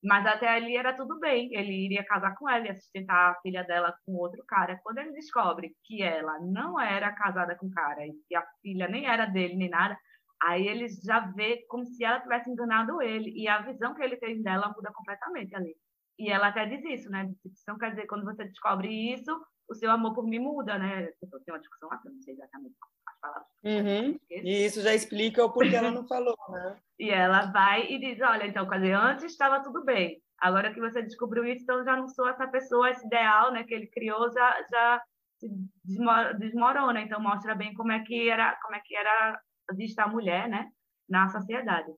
Mas 0.05 0.25
até 0.25 0.47
ali 0.47 0.77
era 0.77 0.93
tudo 0.95 1.19
bem, 1.19 1.49
ele 1.51 1.73
iria 1.73 2.05
casar 2.05 2.35
com 2.35 2.47
ela, 2.47 2.67
ia 2.67 2.75
sustentar 2.75 3.31
a 3.31 3.41
filha 3.41 3.63
dela 3.63 3.95
com 4.05 4.13
outro 4.13 4.43
cara. 4.47 4.79
Quando 4.83 4.99
ele 4.99 5.13
descobre 5.13 5.75
que 5.83 6.03
ela 6.03 6.39
não 6.39 6.79
era 6.79 7.11
casada 7.13 7.55
com 7.55 7.65
o 7.65 7.71
cara 7.71 8.05
e 8.05 8.13
que 8.27 8.35
a 8.35 8.45
filha 8.61 8.87
nem 8.87 9.07
era 9.07 9.25
dele 9.25 9.55
nem 9.55 9.69
nada, 9.69 9.97
aí 10.43 10.67
ele 10.67 10.87
já 11.03 11.19
vê 11.31 11.65
como 11.67 11.85
se 11.85 12.03
ela 12.03 12.19
tivesse 12.19 12.49
enganado 12.49 13.01
ele 13.01 13.31
e 13.35 13.47
a 13.47 13.61
visão 13.61 13.95
que 13.95 14.03
ele 14.03 14.17
tem 14.17 14.43
dela 14.43 14.71
muda 14.75 14.91
completamente 14.93 15.55
ali. 15.55 15.75
E 16.19 16.29
ela 16.29 16.47
até 16.49 16.65
diz 16.67 16.83
isso, 16.85 17.09
né? 17.09 17.31
Então 17.63 17.77
quer 17.77 17.89
dizer, 17.89 18.05
quando 18.05 18.25
você 18.25 18.45
descobre 18.45 18.87
isso, 19.13 19.31
o 19.67 19.75
seu 19.75 19.91
amor 19.91 20.13
por 20.13 20.25
mim 20.27 20.39
muda, 20.39 20.77
né? 20.77 21.07
Tem 21.19 21.53
uma 21.53 21.59
discussão 21.59 21.89
lá, 21.89 21.99
eu 22.05 22.11
não 22.11 22.21
sei 22.21 22.33
exatamente 22.33 22.75
as 23.07 23.19
palavras. 23.19 23.47
Uhum. 23.63 24.19
E 24.29 24.65
isso 24.65 24.81
já 24.81 24.93
explica 24.93 25.43
o 25.43 25.51
porquê 25.51 25.75
ela 25.75 25.91
não 25.91 26.05
falou, 26.07 26.37
né? 26.49 26.77
e 26.99 27.09
ela 27.09 27.51
vai 27.51 27.91
e 27.91 27.99
diz, 27.99 28.21
olha, 28.21 28.45
então, 28.45 28.67
quer 28.67 28.79
dizer, 28.79 28.93
antes 28.93 29.25
estava 29.25 29.63
tudo 29.63 29.83
bem. 29.83 30.21
Agora 30.39 30.73
que 30.73 30.79
você 30.79 31.01
descobriu 31.01 31.45
isso, 31.45 31.63
então 31.63 31.83
já 31.83 31.95
não 31.95 32.07
sou 32.07 32.27
essa 32.27 32.47
pessoa, 32.47 32.89
esse 32.89 33.05
ideal, 33.05 33.51
né, 33.51 33.63
que 33.63 33.73
ele 33.73 33.87
criou, 33.87 34.31
já, 34.31 34.65
já 34.69 35.01
se 35.39 35.49
desmorona. 35.83 37.01
Então 37.01 37.21
mostra 37.21 37.55
bem 37.55 37.73
como 37.73 37.91
é 37.91 38.03
que 38.03 38.29
era, 38.29 38.55
como 38.61 38.75
é 38.75 38.81
que 38.83 38.95
era 38.95 39.39
vista 39.73 40.03
a 40.03 40.07
mulher, 40.07 40.47
né, 40.47 40.69
na 41.09 41.29
sociedade. 41.29 41.91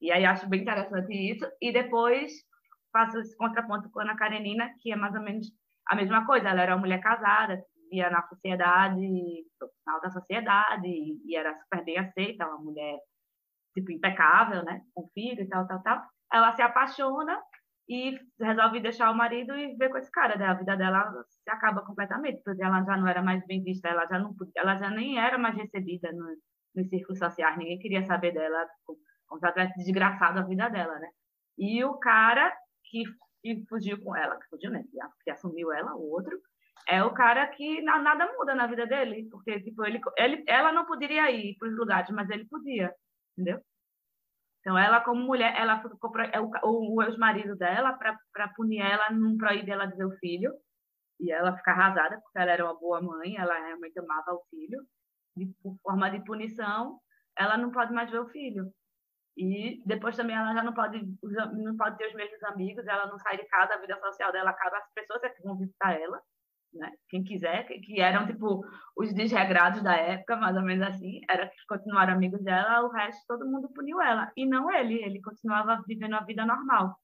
E 0.00 0.10
aí 0.10 0.24
acho 0.24 0.48
bem 0.48 0.62
interessante 0.62 1.12
isso. 1.12 1.46
E 1.60 1.72
depois 1.72 2.32
faço 2.92 3.18
esse 3.18 3.36
contraponto 3.36 3.90
com 3.90 4.00
a 4.00 4.02
Ana 4.02 4.16
Karenina, 4.16 4.70
que 4.80 4.92
é 4.92 4.96
mais 4.96 5.14
ou 5.14 5.22
menos 5.22 5.46
a 5.86 5.96
mesma 5.96 6.26
coisa. 6.26 6.48
Ela 6.48 6.62
era 6.62 6.74
uma 6.74 6.80
mulher 6.80 7.00
casada, 7.00 7.62
via 7.90 8.10
na 8.10 8.22
sociedade, 8.22 9.00
na 9.86 9.92
alta 9.94 10.10
sociedade, 10.10 10.88
e 10.88 11.36
era 11.36 11.54
super 11.58 11.84
bem 11.84 11.98
aceita, 11.98 12.46
uma 12.46 12.58
mulher, 12.58 12.98
tipo, 13.74 13.92
impecável, 13.92 14.64
né? 14.64 14.82
Com 14.94 15.08
filho 15.14 15.42
e 15.42 15.48
tal, 15.48 15.66
tal, 15.66 15.82
tal. 15.82 16.02
Ela 16.32 16.52
se 16.52 16.62
apaixona 16.62 17.40
e 17.88 18.18
resolve 18.40 18.80
deixar 18.80 19.10
o 19.10 19.16
marido 19.16 19.56
e 19.56 19.76
ver 19.76 19.90
com 19.90 19.98
esse 19.98 20.10
cara. 20.10 20.36
Né? 20.36 20.46
A 20.46 20.54
vida 20.54 20.76
dela 20.76 21.12
se 21.28 21.50
acaba 21.50 21.82
completamente, 21.82 22.42
porque 22.44 22.62
ela 22.62 22.82
já 22.82 22.96
não 22.96 23.06
era 23.06 23.22
mais 23.22 23.44
bem 23.46 23.62
vista, 23.62 23.88
ela 23.88 24.06
já, 24.06 24.18
não, 24.18 24.34
ela 24.56 24.76
já 24.76 24.90
nem 24.90 25.18
era 25.18 25.38
mais 25.38 25.56
recebida 25.56 26.10
no, 26.12 26.26
nos 26.74 26.88
círculos 26.88 27.18
sociais, 27.18 27.56
ninguém 27.56 27.78
queria 27.78 28.04
saber 28.04 28.32
dela, 28.32 28.66
como 29.26 29.40
se 29.40 29.48
tivesse 29.52 29.78
desgraçado 29.78 30.38
a 30.38 30.42
vida 30.42 30.68
dela, 30.68 30.98
né? 30.98 31.08
E 31.58 31.82
o 31.84 31.94
cara 31.98 32.54
que, 32.84 33.04
que 33.42 33.64
fugiu 33.68 34.02
com 34.02 34.16
ela, 34.16 34.38
que 34.38 34.48
fugiu, 34.48 34.70
né? 34.70 34.84
Que, 34.90 34.98
que 35.24 35.30
assumiu 35.30 35.72
ela, 35.72 35.94
o 35.94 36.10
outro, 36.10 36.38
é 36.88 37.02
o 37.02 37.12
cara 37.12 37.46
que 37.48 37.82
nada 37.82 38.32
muda 38.36 38.54
na 38.54 38.66
vida 38.66 38.86
dele, 38.86 39.28
porque 39.30 39.60
tipo 39.60 39.84
ele, 39.84 40.00
ele 40.16 40.44
ela 40.46 40.72
não 40.72 40.86
poderia 40.86 41.30
ir 41.30 41.56
para 41.58 41.68
os 41.68 41.76
lugares, 41.76 42.10
mas 42.10 42.30
ele 42.30 42.46
podia, 42.46 42.94
entendeu? 43.32 43.60
Então 44.60 44.78
ela 44.78 45.00
como 45.00 45.22
mulher, 45.22 45.54
ela 45.56 45.80
ficou 45.80 46.12
é 46.20 46.40
o, 46.40 46.94
o 46.94 47.02
ex-marido 47.02 47.56
dela 47.56 47.92
para 47.92 48.48
punir 48.56 48.80
ela, 48.80 49.10
não 49.10 49.36
proibir 49.36 49.72
ela 49.72 49.86
de 49.86 49.96
ver 49.96 50.06
o 50.06 50.16
filho 50.18 50.52
e 51.20 51.30
ela 51.30 51.56
fica 51.56 51.70
arrasada 51.70 52.20
porque 52.20 52.38
ela 52.38 52.52
era 52.52 52.64
uma 52.64 52.78
boa 52.78 53.00
mãe, 53.00 53.36
ela 53.36 53.54
realmente 53.58 53.98
amava 53.98 54.32
o 54.34 54.44
filho. 54.50 54.86
E 55.36 55.46
por 55.62 55.76
forma 55.82 56.10
de 56.10 56.24
punição, 56.24 56.98
ela 57.36 57.56
não 57.56 57.70
pode 57.70 57.92
mais 57.92 58.10
ver 58.10 58.20
o 58.20 58.28
filho. 58.28 58.72
E 59.36 59.82
depois 59.84 60.16
também 60.16 60.34
ela 60.34 60.54
já 60.54 60.62
não 60.62 60.72
pode, 60.72 60.98
não 61.52 61.76
pode 61.76 61.98
ter 61.98 62.06
os 62.08 62.14
mesmos 62.14 62.42
amigos, 62.44 62.86
ela 62.86 63.06
não 63.06 63.18
sai 63.18 63.36
de 63.36 63.44
casa, 63.44 63.74
a 63.74 63.80
vida 63.80 63.98
social 64.00 64.32
dela 64.32 64.50
acaba, 64.50 64.78
as 64.78 64.92
pessoas 64.94 65.22
é 65.24 65.28
que 65.28 65.42
vão 65.42 65.58
visitar 65.58 65.92
ela, 65.92 66.22
né? 66.72 66.90
Quem 67.08 67.22
quiser, 67.22 67.64
que 67.64 68.00
eram 68.00 68.26
tipo 68.26 68.64
os 68.96 69.12
desregrados 69.12 69.82
da 69.82 69.94
época, 69.94 70.36
mais 70.36 70.56
ou 70.56 70.62
menos 70.62 70.86
assim, 70.86 71.20
era 71.28 71.48
que 71.48 71.56
continuaram 71.68 72.14
amigos 72.14 72.42
dela, 72.42 72.82
o 72.82 72.90
resto 72.90 73.24
todo 73.28 73.46
mundo 73.46 73.68
puniu 73.74 74.00
ela. 74.00 74.32
E 74.36 74.46
não 74.46 74.70
ele, 74.70 75.02
ele 75.02 75.20
continuava 75.20 75.82
vivendo 75.86 76.14
a 76.14 76.24
vida 76.24 76.46
normal. 76.46 76.96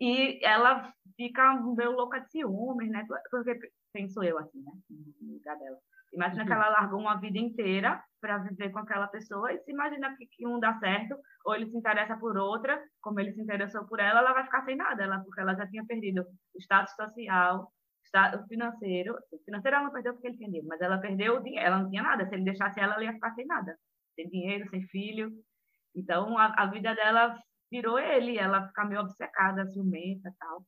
E 0.00 0.38
ela 0.44 0.92
fica 1.18 1.52
meio 1.76 1.90
louca 1.92 2.20
de 2.20 2.30
ciúmes, 2.30 2.88
né? 2.90 3.04
Porque 3.30 3.58
penso 3.92 4.22
eu 4.22 4.38
assim, 4.38 4.62
né? 4.62 4.72
No 5.20 5.34
lugar 5.34 5.58
dela 5.58 5.78
Imagina 6.12 6.42
uhum. 6.42 6.46
que 6.46 6.52
ela 6.52 6.68
largou 6.70 7.00
uma 7.00 7.20
vida 7.20 7.38
inteira 7.38 8.02
para 8.20 8.38
viver 8.38 8.70
com 8.70 8.78
aquela 8.78 9.06
pessoa 9.08 9.52
e 9.52 9.58
se 9.58 9.70
imagina 9.70 10.16
que, 10.16 10.26
que, 10.26 10.46
um 10.46 10.58
dá 10.58 10.78
certo 10.78 11.16
ou 11.44 11.54
ele 11.54 11.66
se 11.66 11.76
interessa 11.76 12.16
por 12.16 12.36
outra, 12.36 12.82
como 13.00 13.20
ele 13.20 13.32
se 13.32 13.40
interessou 13.40 13.84
por 13.86 14.00
ela, 14.00 14.20
ela 14.20 14.32
vai 14.32 14.44
ficar 14.44 14.64
sem 14.64 14.76
nada, 14.76 15.02
ela, 15.02 15.20
porque 15.20 15.40
ela 15.40 15.54
já 15.54 15.66
tinha 15.66 15.84
perdido 15.84 16.24
o 16.54 16.58
status 16.60 16.94
social, 16.94 17.70
o 18.34 18.48
financeiro. 18.48 19.14
O 19.30 19.38
financeiro 19.44 19.76
ela 19.76 19.84
não 19.84 19.92
perdeu 19.92 20.14
porque 20.14 20.28
ele 20.28 20.36
tinha 20.36 20.48
dinheiro, 20.48 20.68
mas 20.68 20.80
ela 20.80 20.98
perdeu 20.98 21.36
o 21.36 21.42
dinheiro, 21.42 21.66
ela 21.66 21.78
não 21.78 21.90
tinha 21.90 22.02
nada. 22.02 22.26
Se 22.26 22.34
ele 22.34 22.44
deixasse 22.44 22.80
ela, 22.80 22.94
ela 22.94 23.04
ia 23.04 23.12
ficar 23.12 23.34
sem 23.34 23.46
nada. 23.46 23.76
Sem 24.14 24.28
dinheiro, 24.28 24.68
sem 24.70 24.82
filho. 24.88 25.30
Então, 25.94 26.38
a, 26.38 26.54
a 26.56 26.66
vida 26.66 26.94
dela 26.94 27.38
virou 27.70 27.98
ele, 27.98 28.38
ela 28.38 28.66
fica 28.68 28.84
meio 28.84 29.02
obcecada, 29.02 29.66
ciumenta 29.66 30.28
e 30.30 30.32
tal. 30.38 30.62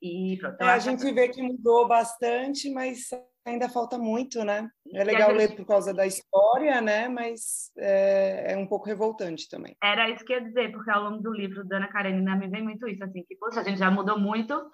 E 0.00 0.36
pronto. 0.38 0.60
É, 0.62 0.70
a 0.70 0.78
gente 0.78 1.12
vê 1.12 1.28
que 1.28 1.42
mudou 1.42 1.88
bastante, 1.88 2.70
mas 2.70 3.08
ainda 3.44 3.68
falta 3.68 3.98
muito, 3.98 4.44
né? 4.44 4.70
É 4.92 5.02
legal 5.02 5.30
gente... 5.30 5.38
ler 5.38 5.56
por 5.56 5.66
causa 5.66 5.92
da 5.92 6.06
história, 6.06 6.80
né? 6.80 7.08
Mas 7.08 7.72
é, 7.76 8.52
é, 8.52 8.56
um 8.56 8.66
pouco 8.66 8.86
revoltante 8.86 9.48
também. 9.48 9.76
Era 9.82 10.08
isso 10.08 10.24
que 10.24 10.32
eu 10.32 10.38
ia 10.38 10.44
dizer, 10.44 10.72
porque 10.72 10.90
ao 10.90 11.02
longo 11.02 11.22
do 11.22 11.32
livro 11.32 11.64
da 11.66 11.78
Ana 11.78 11.88
Karenina 11.88 12.36
me 12.36 12.48
vem 12.48 12.62
muito 12.62 12.86
isso, 12.86 13.02
assim, 13.02 13.24
que, 13.24 13.36
poxa, 13.36 13.60
a 13.60 13.64
gente 13.64 13.78
já 13.78 13.90
mudou 13.90 14.18
muito. 14.18 14.70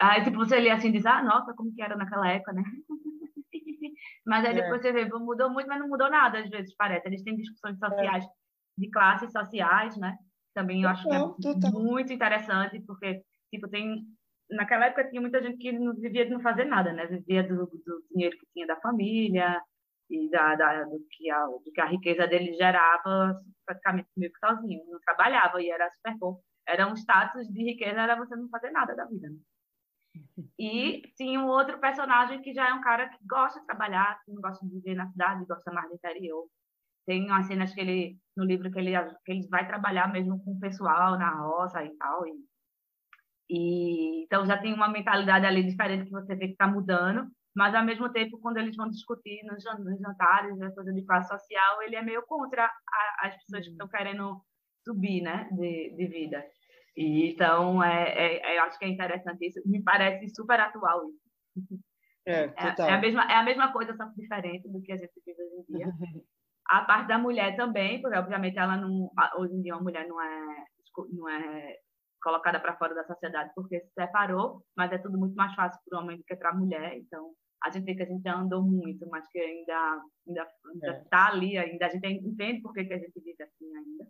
Aí, 0.00 0.24
tipo, 0.24 0.38
você 0.38 0.58
lê 0.58 0.70
assim 0.70 0.88
e 0.88 0.92
diz, 0.92 1.06
ah, 1.06 1.22
nossa, 1.22 1.54
como 1.54 1.74
que 1.74 1.82
era 1.82 1.96
naquela 1.96 2.30
época, 2.30 2.52
né? 2.52 2.62
mas 4.26 4.44
aí 4.44 4.52
é. 4.52 4.62
depois 4.62 4.80
você 4.80 4.92
vê, 4.92 5.04
mudou 5.06 5.50
muito, 5.50 5.66
mas 5.66 5.80
não 5.80 5.88
mudou 5.88 6.10
nada, 6.10 6.38
às 6.38 6.48
vezes, 6.48 6.74
parece. 6.76 7.06
Eles 7.08 7.22
têm 7.22 7.36
discussões 7.36 7.76
é. 7.82 7.88
sociais, 7.88 8.24
é. 8.24 8.28
de 8.78 8.90
classes 8.90 9.32
sociais, 9.32 9.96
né? 9.96 10.16
Também 10.54 10.82
eu 10.82 10.88
acho 10.88 11.02
que 11.06 11.14
é 11.14 11.70
muito 11.70 12.12
interessante, 12.12 12.80
porque, 12.80 13.22
tipo, 13.52 13.68
tem 13.68 14.06
naquela 14.50 14.86
época 14.86 15.08
tinha 15.08 15.20
muita 15.20 15.42
gente 15.42 15.58
que 15.58 15.72
não 15.72 15.94
vivia 15.94 16.24
de 16.24 16.30
não 16.30 16.40
fazer 16.40 16.64
nada, 16.64 16.92
né? 16.92 17.06
Vivia 17.06 17.42
do, 17.42 17.66
do 17.66 18.04
dinheiro 18.10 18.36
que 18.38 18.46
tinha 18.52 18.66
da 18.66 18.76
família 18.80 19.60
e 20.10 20.30
da, 20.30 20.54
da, 20.54 20.84
do, 20.84 21.00
que 21.10 21.30
a, 21.30 21.46
do 21.46 21.72
que 21.72 21.80
a 21.80 21.86
riqueza 21.86 22.26
dele 22.26 22.54
gerava 22.54 23.34
praticamente 23.64 24.08
meio 24.16 24.32
que 24.32 24.38
sozinho. 24.38 24.84
Não 24.88 25.00
trabalhava 25.00 25.60
e 25.60 25.70
era 25.70 25.90
super 25.90 26.16
bom. 26.16 26.40
Era 26.66 26.86
um 26.86 26.94
status 26.96 27.48
de 27.48 27.62
riqueza, 27.64 28.00
era 28.00 28.16
você 28.16 28.36
não 28.36 28.48
fazer 28.48 28.70
nada 28.70 28.94
da 28.94 29.04
vida. 29.04 29.28
Né? 29.28 29.36
E 30.58 31.02
tinha 31.16 31.38
um 31.40 31.48
outro 31.48 31.78
personagem 31.78 32.40
que 32.40 32.54
já 32.54 32.70
é 32.70 32.72
um 32.72 32.80
cara 32.80 33.08
que 33.08 33.18
gosta 33.26 33.60
de 33.60 33.66
trabalhar, 33.66 34.18
que 34.24 34.32
não 34.32 34.40
gosta 34.40 34.64
de 34.66 34.72
viver 34.72 34.94
na 34.94 35.06
cidade, 35.08 35.44
gosta 35.44 35.70
mais 35.70 35.88
do 35.88 35.94
interior. 35.94 36.46
Tem 37.06 37.24
umas 37.26 37.46
cenas 37.46 37.72
que 37.74 37.80
ele, 37.80 38.18
no 38.36 38.44
livro, 38.44 38.70
que 38.70 38.78
ele, 38.78 38.92
que 39.24 39.32
ele 39.32 39.46
vai 39.48 39.66
trabalhar 39.66 40.10
mesmo 40.10 40.42
com 40.42 40.52
o 40.52 40.60
pessoal 40.60 41.18
na 41.18 41.30
roça 41.40 41.84
e 41.84 41.94
tal, 41.96 42.26
e 42.26 42.32
e, 43.48 44.24
então 44.24 44.44
já 44.44 44.58
tem 44.58 44.72
uma 44.74 44.88
mentalidade 44.88 45.46
ali 45.46 45.62
diferente 45.64 46.06
que 46.06 46.10
você 46.10 46.34
vê 46.34 46.46
que 46.46 46.52
está 46.52 46.66
mudando, 46.66 47.28
mas 47.54 47.74
ao 47.74 47.84
mesmo 47.84 48.10
tempo, 48.12 48.38
quando 48.38 48.58
eles 48.58 48.76
vão 48.76 48.90
discutir 48.90 49.42
nos, 49.44 49.62
jantares, 49.62 50.58
na 50.58 50.70
coisa 50.72 50.92
de 50.92 51.04
classe 51.06 51.28
social, 51.28 51.82
ele 51.82 51.96
é 51.96 52.02
meio 52.02 52.22
contra 52.26 52.64
a, 52.64 53.26
as 53.26 53.36
pessoas 53.36 53.64
que 53.64 53.72
estão 53.72 53.88
querendo 53.88 54.40
subir 54.84 55.22
né, 55.22 55.48
de, 55.52 55.94
de 55.96 56.06
vida. 56.06 56.44
E, 56.96 57.30
então, 57.30 57.82
é, 57.82 58.40
é, 58.40 58.58
eu 58.58 58.62
acho 58.64 58.78
que 58.78 58.84
é 58.84 58.88
interessante 58.88 59.46
isso, 59.46 59.60
me 59.64 59.82
parece 59.82 60.28
super 60.34 60.60
atual 60.60 61.08
isso. 61.08 61.80
É, 62.26 62.48
total. 62.48 62.88
É, 62.88 62.90
é, 62.90 62.94
a 62.94 63.00
mesma, 63.00 63.22
é 63.24 63.34
a 63.36 63.42
mesma 63.44 63.72
coisa, 63.72 63.96
só 63.96 64.06
que 64.06 64.20
diferente 64.20 64.68
do 64.68 64.82
que 64.82 64.92
a 64.92 64.96
gente 64.96 65.12
vive 65.24 65.42
hoje 65.42 65.64
em 65.70 65.76
dia. 65.76 65.86
a 66.68 66.82
parte 66.82 67.08
da 67.08 67.18
mulher 67.18 67.56
também, 67.56 68.02
porque 68.02 68.18
obviamente 68.18 68.58
ela 68.58 68.76
não, 68.76 69.10
hoje 69.38 69.54
em 69.54 69.62
dia 69.62 69.74
uma 69.74 69.82
mulher 69.82 70.06
não 70.08 70.20
é, 70.20 70.64
não 71.12 71.28
é 71.28 71.76
colocada 72.26 72.58
para 72.58 72.76
fora 72.76 72.92
da 72.92 73.04
sociedade 73.04 73.52
porque 73.54 73.78
se 73.78 73.92
separou, 73.92 74.60
mas 74.76 74.90
é 74.90 74.98
tudo 74.98 75.16
muito 75.16 75.36
mais 75.36 75.54
fácil 75.54 75.80
para 75.88 75.96
o 75.96 76.02
homem 76.02 76.16
do 76.16 76.24
que 76.24 76.34
para 76.34 76.50
a 76.50 76.54
mulher. 76.54 76.96
Então, 76.98 77.32
a 77.62 77.70
gente 77.70 77.84
vê 77.84 77.94
que 77.94 78.02
a 78.02 78.06
gente 78.06 78.22
já 78.24 78.34
andou 78.34 78.64
muito, 78.64 79.08
mas 79.08 79.28
que 79.28 79.38
ainda 79.38 80.02
ainda 80.26 80.48
está 80.74 80.88
é. 80.88 81.04
Tá 81.08 81.26
ali 81.28 81.56
ainda. 81.56 81.86
A 81.86 81.88
gente 81.88 82.04
entende 82.04 82.60
por 82.62 82.72
que, 82.72 82.84
que 82.84 82.94
a 82.94 82.98
gente 82.98 83.20
vive 83.20 83.40
assim 83.44 83.76
ainda. 83.76 84.08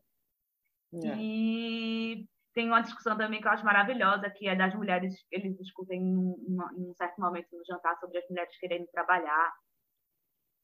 É. 1.13 1.17
E 1.19 2.27
tem 2.55 2.69
uma 2.69 2.81
discussão 2.81 3.19
também 3.19 3.39
que 3.39 3.47
eu 3.47 3.53
acho 3.53 3.67
maravilhosa, 3.67 4.31
que 4.31 4.49
é 4.49 4.57
das 4.57 4.75
mulheres, 4.75 5.15
eles 5.31 5.55
discutem 5.59 6.01
em 6.01 6.89
um 6.89 6.95
certo 6.97 7.21
momento 7.21 7.49
no 7.53 7.63
jantar 7.67 7.99
sobre 7.99 8.17
as 8.17 8.29
mulheres 8.31 8.59
querendo 8.59 8.87
trabalhar 8.87 9.53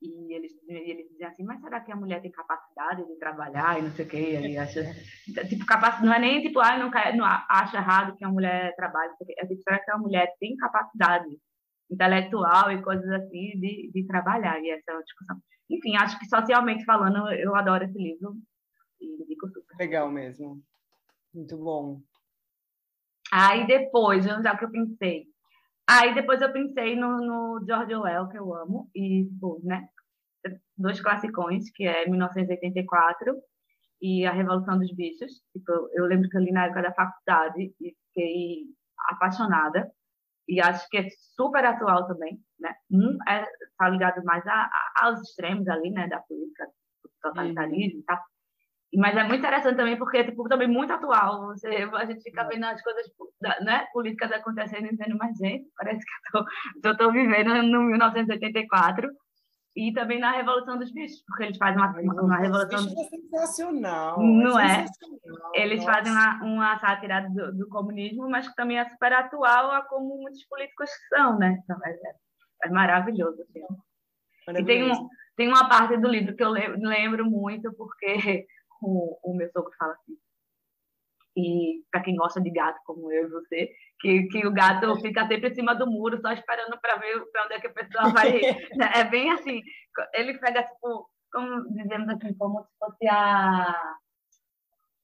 e 0.03 0.35
eles, 0.35 0.53
eles 0.69 1.09
dizem 1.11 1.27
assim, 1.27 1.45
mas 1.45 1.61
será 1.61 1.81
que 1.81 1.93
a 1.93 1.97
mulher 1.97 2.21
tem 2.21 2.31
capacidade 2.31 3.07
de 3.07 3.17
trabalhar 3.19 3.79
e 3.79 3.83
não 3.83 3.91
sei 3.93 4.05
o 4.05 4.09
quê? 4.09 4.17
Ele 4.17 4.59
acha, 4.59 4.83
tipo, 5.49 5.65
capacidade, 5.65 6.07
não 6.07 6.13
é 6.13 6.19
nem 6.19 6.43
tipo, 6.43 6.59
ah, 6.59 6.77
não, 6.77 6.91
não 7.17 7.25
acha 7.25 7.77
errado 7.77 8.17
que 8.17 8.25
a 8.25 8.29
mulher 8.29 8.75
trabalhe, 8.75 9.13
é 9.39 9.47
tipo, 9.47 9.63
será 9.63 9.79
que 9.79 9.91
a 9.91 9.99
mulher 9.99 10.35
tem 10.41 10.57
capacidade 10.57 11.39
intelectual 11.89 12.73
e 12.73 12.83
coisas 12.83 13.09
assim 13.11 13.53
de, 13.61 13.91
de 13.95 14.07
trabalhar? 14.07 14.61
E 14.61 14.71
essa 14.71 14.91
é 14.91 14.95
uma 14.95 15.05
discussão. 15.05 15.37
Enfim, 15.71 15.97
acho 15.97 16.19
que 16.19 16.27
socialmente 16.27 16.85
falando, 16.85 17.31
eu 17.33 17.55
adoro 17.55 17.85
esse 17.85 17.97
livro 17.97 18.35
e 19.01 19.25
digo 19.27 19.49
super. 19.49 19.77
Legal 19.79 20.11
mesmo. 20.11 20.61
Muito 21.33 21.57
bom. 21.57 22.01
Aí 23.33 23.67
depois, 23.67 24.25
já 24.25 24.57
que 24.57 24.65
eu 24.65 24.71
pensei, 24.71 25.32
Aí 25.93 26.15
depois 26.15 26.41
eu 26.41 26.51
pensei 26.51 26.97
no, 26.97 27.19
no 27.19 27.65
George 27.67 27.95
Orwell, 27.95 28.29
que 28.29 28.39
eu 28.39 28.55
amo, 28.55 28.91
e, 28.95 29.27
tipo, 29.27 29.61
né, 29.63 29.87
dois 30.77 31.01
classicões, 31.01 31.71
que 31.71 31.85
é 31.85 32.09
1984 32.09 33.37
e 34.01 34.25
A 34.25 34.33
Revolução 34.33 34.79
dos 34.79 34.91
Bichos. 34.95 35.43
Tipo, 35.53 35.91
eu 35.93 36.07
lembro 36.07 36.31
que 36.31 36.37
eu 36.37 36.41
li 36.41 36.51
na 36.51 36.65
época 36.65 36.83
da 36.83 36.95
faculdade 36.95 37.75
e 37.79 37.95
fiquei 38.07 38.65
apaixonada. 39.11 39.91
E 40.49 40.61
acho 40.61 40.89
que 40.89 40.97
é 40.97 41.09
super 41.37 41.65
atual 41.65 42.07
também, 42.07 42.41
né? 42.59 42.75
Um 42.91 43.17
é, 43.29 43.47
tá 43.79 43.89
ligado 43.89 44.25
mais 44.25 44.45
a, 44.47 44.65
a, 44.65 45.07
aos 45.07 45.21
extremos 45.21 45.69
ali, 45.69 45.91
né, 45.91 46.09
da 46.09 46.21
política, 46.21 46.67
do 47.05 47.11
totalitarismo 47.21 48.01
e 48.01 48.03
tal. 48.03 48.19
Mas 48.95 49.17
é 49.17 49.25
muito 49.25 49.39
interessante 49.39 49.77
também 49.77 49.97
porque 49.97 50.23
tipo 50.25 50.49
também 50.49 50.69
muito 50.69 50.93
atual. 50.93 51.47
Você, 51.49 51.89
a 51.95 52.05
gente 52.05 52.23
fica 52.23 52.45
vendo 52.45 52.65
as 52.65 52.83
coisas 52.83 53.07
né, 53.63 53.87
políticas 53.93 54.31
acontecendo 54.33 54.87
e 54.87 54.97
vendo 54.97 55.17
mais 55.17 55.37
gente. 55.37 55.67
Parece 55.77 56.05
que 56.05 56.87
eu 56.87 56.93
estou 56.93 57.11
vivendo 57.11 57.63
no 57.63 57.83
1984 57.85 59.09
e 59.75 59.93
também 59.93 60.19
na 60.19 60.33
Revolução 60.33 60.79
dos 60.79 60.93
Bichos, 60.93 61.23
porque 61.27 61.45
eles 61.45 61.57
fazem 61.57 61.79
uma, 61.79 61.91
uma, 61.99 62.23
uma 62.23 62.39
revolução. 62.39 62.85
Dos... 62.85 62.93
É 62.93 63.05
sensacional. 63.05 64.23
Não 64.23 64.59
é? 64.59 64.87
Sensacional, 64.87 65.53
eles 65.55 65.81
nossa. 65.81 65.93
fazem 65.93 66.13
uma, 66.13 66.45
uma 66.45 66.79
sátira 66.79 67.27
do, 67.31 67.53
do, 67.57 67.69
comunismo, 67.69 68.29
mas 68.29 68.47
que 68.47 68.55
também 68.55 68.79
é 68.79 68.89
super 68.91 69.13
atual 69.15 69.71
a 69.71 69.83
como 69.83 70.19
muitos 70.21 70.45
políticos 70.47 70.91
são, 71.09 71.39
né? 71.39 71.59
Então, 71.65 71.79
é, 71.87 71.97
é 72.65 72.71
maravilhoso. 72.71 73.41
Assim. 73.43 73.63
Maravilhoso. 74.47 74.63
E 74.63 74.65
tem, 74.65 74.93
um, 74.93 75.09
tem 75.37 75.49
uma 75.49 75.67
parte 75.69 75.97
do 75.97 76.09
livro 76.09 76.37
que 76.37 76.45
eu 76.45 76.51
lembro 76.51 77.25
muito, 77.25 77.73
porque 77.73 78.45
o, 78.83 79.19
o 79.23 79.35
meu 79.35 79.51
sogro 79.51 79.73
fala 79.79 79.93
assim. 79.95 80.17
E 81.37 81.83
para 81.91 82.03
quem 82.03 82.17
gosta 82.17 82.41
de 82.41 82.51
gato, 82.51 82.79
como 82.85 83.11
eu 83.11 83.27
e 83.27 83.31
você, 83.31 83.73
que, 84.01 84.25
que 84.25 84.47
o 84.47 84.53
gato 84.53 84.95
fica 85.01 85.27
sempre 85.27 85.49
em 85.49 85.55
cima 85.55 85.75
do 85.75 85.87
muro, 85.87 86.21
só 86.21 86.31
esperando 86.33 86.79
para 86.79 86.97
ver 86.97 87.25
para 87.33 87.45
onde 87.45 87.55
é 87.55 87.61
que 87.61 87.69
a 87.69 87.73
pessoa 87.73 88.13
vai. 88.13 88.33
Né? 88.77 88.91
é 88.97 89.05
bem 89.05 89.31
assim. 89.31 89.63
Ele 90.15 90.39
pega, 90.39 90.63
tipo, 90.63 91.09
como 91.33 91.73
dizemos 91.73 92.09
assim, 92.09 92.35
como 92.35 92.63
se 92.63 92.71
fosse 92.79 93.09
a, 93.09 93.95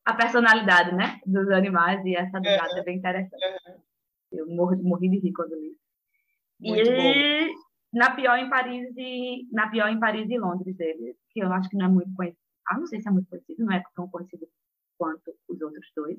a 0.04 0.14
personalidade 0.14 0.94
né, 0.94 1.18
dos 1.24 1.50
animais, 1.50 2.04
e 2.04 2.14
essa 2.14 2.38
do 2.38 2.44
gato 2.44 2.76
é 2.76 2.82
bem 2.82 2.98
interessante. 2.98 3.42
Eu 4.30 4.46
morri, 4.48 4.76
morri 4.82 5.08
de 5.08 5.18
rir 5.18 5.32
quando 5.32 5.54
li. 5.54 5.74
E 6.60 7.52
bom. 7.52 7.98
na 7.98 8.14
pior 8.14 8.36
em 8.36 8.50
Paris 8.50 8.92
e 8.96 9.46
na 9.50 9.70
pior 9.70 9.88
em 9.88 9.98
Paris 9.98 10.28
e 10.28 10.38
Londres 10.38 10.76
dele, 10.76 11.16
que 11.30 11.40
eu 11.40 11.50
acho 11.52 11.70
que 11.70 11.76
não 11.76 11.86
é 11.86 11.88
muito 11.88 12.12
conhecido 12.14 12.47
ah, 12.68 12.78
não 12.78 12.86
sei 12.86 13.00
se 13.00 13.08
é 13.08 13.10
muito 13.10 13.28
conhecido, 13.28 13.64
não 13.64 13.72
é 13.72 13.82
tão 13.94 14.08
conhecido 14.08 14.46
quanto 14.96 15.34
os 15.48 15.60
outros 15.60 15.86
dois, 15.96 16.18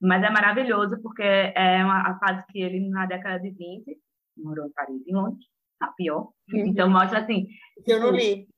mas 0.00 0.22
é 0.22 0.30
maravilhoso 0.30 1.00
porque 1.02 1.22
é 1.22 1.84
uma, 1.84 2.10
a 2.10 2.18
fase 2.18 2.44
que 2.48 2.60
ele, 2.60 2.88
na 2.88 3.06
década 3.06 3.38
de 3.40 3.50
20, 3.50 3.98
morou 4.38 4.66
em 4.66 4.72
Paris 4.72 5.02
e 5.06 5.12
Londres, 5.12 5.46
a 5.80 5.88
pior. 5.88 6.32
Uhum. 6.52 6.66
Então, 6.66 6.90
mostra 6.90 7.20
assim... 7.20 7.46
Eu 7.86 8.00
não 8.00 8.10
li. 8.10 8.48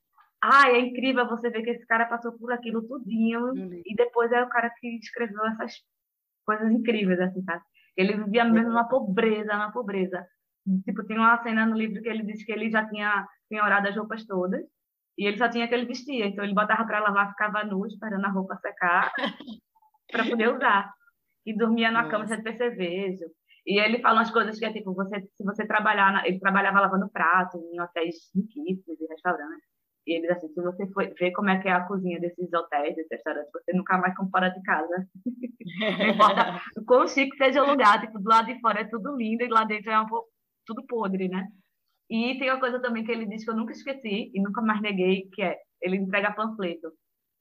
Ah, 0.41 0.71
é 0.71 0.79
incrível 0.79 1.29
você 1.29 1.51
ver 1.51 1.63
que 1.63 1.71
esse 1.71 1.87
cara 1.87 2.07
passou 2.07 2.33
por 2.33 2.53
aquilo 2.53 2.87
tudinho 2.87 3.53
e 3.85 3.95
depois 3.97 4.31
é 4.31 4.43
o 4.43 4.49
cara 4.49 4.71
que 4.79 4.87
escreveu 4.99 5.45
essas 5.47 5.73
coisas 6.47 6.71
incríveis, 6.71 7.19
assim, 7.21 7.43
sabe? 7.43 7.63
Ele 7.97 8.17
vivia 8.25 8.45
mesmo 8.45 8.71
uma 8.71 8.89
pobreza, 8.89 9.55
uma 9.55 9.73
pobreza. 9.73 10.25
Tipo, 10.85 11.05
tem 11.05 11.19
uma 11.19 11.43
cena 11.43 11.67
no 11.67 11.77
livro 11.77 12.01
que 12.01 12.09
ele 12.09 12.23
diz 12.23 12.45
que 12.45 12.53
ele 12.53 12.71
já 12.71 12.89
tinha 12.89 13.27
penhorado 13.49 13.89
as 13.89 13.97
roupas 13.97 14.25
todas 14.25 14.65
E 15.19 15.27
ele 15.27 15.37
só 15.37 15.51
tinha 15.51 15.65
aquele 15.65 15.85
vestia, 15.85 16.27
então 16.27 16.45
ele 16.45 16.55
botava 16.55 16.85
para 16.87 17.01
lavar, 17.01 17.31
ficava 17.31 17.65
nu, 17.65 17.85
esperando 17.85 18.25
a 18.25 18.31
roupa 18.31 18.57
secar 18.57 19.13
para 20.13 20.25
poder 20.25 20.55
usar. 20.55 20.95
E 21.45 21.57
dormia 21.57 21.91
na 21.91 22.09
cama 22.09 22.25
de 22.25 22.57
cerveja. 22.57 23.27
E 23.67 23.81
ele 23.81 24.01
fala 24.01 24.21
umas 24.21 24.31
coisas 24.31 24.59
que 24.59 24.65
é 24.65 24.73
tipo, 24.73 24.95
você, 24.95 25.21
se 25.21 25.45
você 25.45 25.67
trabalhar, 25.67 26.13
na, 26.13 26.27
ele 26.27 26.39
trabalhava 26.39 26.81
lavando 26.81 27.11
prato 27.11 27.59
em 27.59 27.81
hotéis 27.81 28.15
riquíssimos 28.35 29.01
e 29.01 29.07
restaurantes. 29.07 29.69
E 30.07 30.15
ele 30.15 30.27
diz 30.27 30.37
assim, 30.37 30.49
se 30.49 30.63
você 30.63 30.87
for 30.93 31.13
ver 31.19 31.33
como 31.33 31.51
é 31.51 31.61
que 31.61 31.69
é 31.69 31.73
a 31.73 31.85
cozinha 31.87 32.21
desses 32.21 32.51
hotéis, 32.53 32.95
desses 32.95 33.11
restaurantes, 33.11 33.51
você 33.53 33.73
nunca 33.75 33.99
mais 33.99 34.17
come 34.17 34.31
fora 34.31 34.49
de 34.49 34.63
casa. 34.63 35.07
Não 35.99 36.09
importa 36.09 36.63
o 36.79 36.85
quão 36.85 37.07
chique 37.09 37.37
seja 37.37 37.63
o 37.63 37.71
lugar, 37.71 38.01
tipo, 38.01 38.19
do 38.19 38.29
lado 38.29 38.47
de 38.47 38.59
fora 38.61 38.81
é 38.81 38.85
tudo 38.85 39.17
lindo 39.17 39.43
e 39.43 39.49
lá 39.49 39.65
dentro 39.65 39.91
é 39.91 40.01
um 40.01 40.07
pouco, 40.07 40.29
tudo 40.65 40.87
podre, 40.87 41.29
né? 41.29 41.47
E 42.11 42.39
tem 42.39 42.51
uma 42.51 42.61
coisa 42.61 42.81
também 42.81 43.05
que 43.05 43.13
ele 43.13 43.27
diz 43.27 43.45
que 43.45 43.51
eu 43.51 43.57
nunca 43.57 43.73
esqueci 43.73 44.31
e 44.35 44.41
nunca 44.41 44.63
mais 44.63 44.81
neguei, 44.81 45.29
que 45.33 45.43
é, 45.43 45.57
ele 45.83 45.97
entrega 45.97 46.33
panfleto 46.33 46.91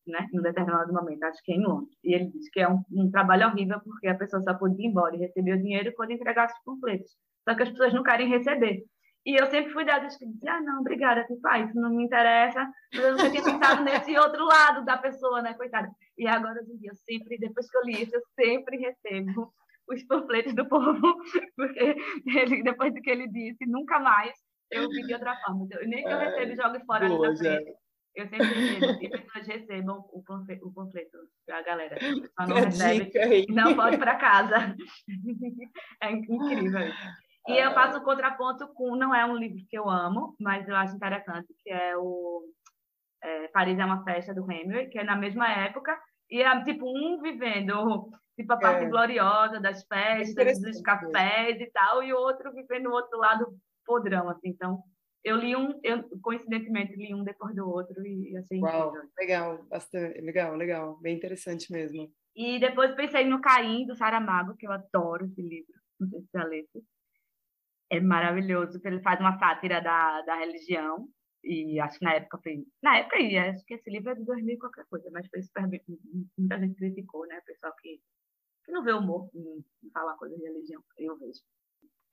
né, 0.08 0.28
em 0.34 0.42
determinado 0.42 0.94
momento, 0.94 1.24
acho 1.24 1.42
que 1.44 1.52
é 1.52 1.56
em 1.56 1.64
Londres. 1.64 1.98
E 2.04 2.14
ele 2.14 2.32
disse 2.32 2.50
que 2.52 2.60
é 2.60 2.68
um, 2.68 2.82
um, 2.92 3.12
trabalho 3.12 3.48
horrível 3.48 3.80
porque 3.84 4.08
a 4.08 4.16
pessoa 4.16 4.42
só 4.42 4.54
podia 4.54 4.86
ir 4.86 4.90
embora 4.90 5.16
e 5.16 5.20
receber 5.20 5.54
o 5.54 5.62
dinheiro 5.62 5.94
quando 5.96 6.12
entregasse 6.12 6.56
os 6.58 6.64
panfletos. 6.64 7.12
Só 7.48 7.56
que 7.56 7.64
as 7.64 7.70
pessoas 7.70 7.94
não 7.94 8.04
querem 8.04 8.28
receber. 8.28 8.84
E 9.26 9.36
eu 9.36 9.46
sempre 9.48 9.74
fui 9.74 9.84
das 9.84 10.16
que 10.18 10.26
dizia, 10.26 10.54
ah, 10.54 10.62
não, 10.62 10.80
obrigada, 10.80 11.26
tipo, 11.26 11.46
ah, 11.48 11.60
isso 11.60 11.76
não 11.76 11.90
me 11.90 12.06
interessa, 12.06 12.66
mas 12.94 13.04
eu 13.04 13.12
nunca 13.12 13.30
tinha 13.30 13.44
pensado 13.44 13.84
nesse 13.84 14.18
outro 14.18 14.46
lado 14.46 14.86
da 14.86 14.98
pessoa, 14.98 15.42
né, 15.42 15.54
coitada. 15.54 15.90
E 16.18 16.26
agora, 16.26 16.62
hoje 16.62 16.72
em 16.72 16.78
dia, 16.78 16.92
eu 16.92 16.96
sempre, 16.96 17.38
depois 17.38 17.70
que 17.70 17.78
eu 17.78 17.84
li 17.84 18.04
isso, 18.04 18.16
eu 18.16 18.22
sempre 18.40 18.78
recebo 18.78 19.52
os 19.90 20.04
panfletos 20.06 20.56
do 20.56 20.66
povo, 20.70 21.02
porque 21.58 21.96
ele, 22.26 22.64
depois 22.64 22.94
do 22.94 23.02
que 23.02 23.10
ele 23.10 23.28
disse, 23.28 23.66
nunca 23.66 24.00
mais 24.00 24.34
eu 24.72 24.90
vi 24.90 25.04
de 25.04 25.14
outra 25.14 25.36
forma. 25.38 25.68
Eu, 25.72 25.88
nem 25.88 26.04
que 26.04 26.10
eu 26.10 26.18
recebo 26.18 26.52
e 26.52 26.56
jogue 26.56 26.86
fora 26.86 27.08
Boa, 27.08 27.30
na 27.30 27.38
frente. 27.38 27.74
Eu 28.16 28.28
sempre 28.30 28.48
recebo, 28.48 29.04
e 29.04 29.10
pessoas 29.10 29.48
recebam 29.48 30.06
o 30.12 30.24
panfleto, 30.24 30.68
o 30.68 30.74
panfleto 30.74 31.18
a 31.52 31.62
galera. 31.62 31.98
Só 32.36 32.48
não 32.48 32.56
recebe, 32.56 33.46
não 33.50 33.76
pode 33.76 33.98
para 33.98 34.16
casa. 34.16 34.76
É 36.02 36.12
incrível 36.12 36.82
E 37.48 37.58
eu 37.58 37.74
faço 37.74 38.00
o 38.00 38.04
contraponto 38.04 38.68
com, 38.74 38.96
não 38.96 39.14
é 39.14 39.26
um 39.26 39.36
livro 39.36 39.64
que 39.70 39.78
eu 39.78 39.90
amo, 39.90 40.36
mas 40.40 40.68
eu 40.68 40.76
acho 40.76 40.96
interessante, 40.96 41.48
que 41.64 41.70
é 41.70 41.96
o 41.96 42.44
é, 43.24 43.48
Paris 43.50 43.78
é 43.78 43.86
uma 43.86 44.04
festa 44.04 44.34
do 44.34 44.52
Hemingway, 44.52 44.90
que 44.90 45.00
é 45.00 45.04
na 45.04 45.16
mesma 45.16 45.48
época, 45.50 45.98
e 46.30 46.42
é 46.42 46.64
tipo 46.64 46.86
um 46.88 47.22
vivendo 47.22 48.10
tipo 48.36 48.54
a 48.54 48.58
parte 48.58 48.86
é. 48.86 48.90
gloriosa 48.90 49.60
das 49.60 49.84
festas, 49.86 50.60
dos 50.60 50.82
cafés 50.82 51.60
e 51.60 51.72
tal, 51.72 52.04
e 52.04 52.14
o 52.14 52.18
outro 52.18 52.54
vivendo 52.54 52.88
o 52.88 52.94
outro 52.94 53.18
lado 53.18 53.48
podrão, 53.88 54.30
assim. 54.30 54.50
Então, 54.50 54.84
eu 55.24 55.38
li 55.38 55.56
um, 55.56 55.80
eu 55.84 56.04
coincidentemente 56.22 56.96
li 56.96 57.14
um 57.14 57.24
depois 57.24 57.56
do 57.56 57.68
outro 57.68 58.06
e 58.06 58.38
achei 58.38 58.60
Uau, 58.60 58.90
incrível. 58.90 59.10
legal, 59.18 59.64
bastante, 59.66 60.22
legal, 60.22 60.56
legal, 60.56 61.00
bem 61.00 61.16
interessante 61.16 61.72
mesmo. 61.72 62.12
E 62.36 62.60
depois 62.60 62.94
pensei 62.94 63.26
no 63.26 63.42
Caim 63.42 63.86
do 63.88 63.96
Saramago, 63.96 64.56
que 64.56 64.68
eu 64.68 64.72
adoro 64.72 65.26
esse 65.26 65.42
livro, 65.42 65.74
não 66.00 66.08
sei 66.08 66.22
se 66.22 66.28
já. 66.34 66.46
É 67.90 68.00
maravilhoso, 68.00 68.74
porque 68.74 68.88
ele 68.90 69.02
faz 69.02 69.20
uma 69.20 69.40
sátira 69.40 69.82
da, 69.82 70.22
da 70.22 70.36
religião 70.36 71.08
e 71.44 71.80
acho 71.80 71.98
que 71.98 72.06
na 72.06 72.14
época 72.16 72.40
foi, 72.44 72.66
na 72.84 72.98
época 72.98 73.16
aí, 73.16 73.38
acho 73.38 73.66
que 73.66 73.76
esse 73.76 73.90
livro 73.90 74.12
é 74.12 74.16
de 74.16 74.26
2000 74.26 74.60
qualquer 74.60 74.86
coisa, 74.90 75.10
mas 75.12 75.28
foi 75.30 75.42
super 75.42 75.68
bem, 75.68 75.82
muita 76.38 76.60
gente 76.60 76.76
criticou, 76.76 77.26
né, 77.26 77.40
o 77.40 77.46
pessoal 77.46 77.74
que, 77.82 78.02
que 78.66 78.72
não 78.72 78.84
vê 78.84 78.92
humor 78.92 79.30
em, 79.34 79.64
em 79.84 79.90
falar 79.92 80.16
coisa 80.16 80.36
de 80.36 80.44
religião, 80.44 80.84
eu 80.98 81.18
vejo. 81.18 81.40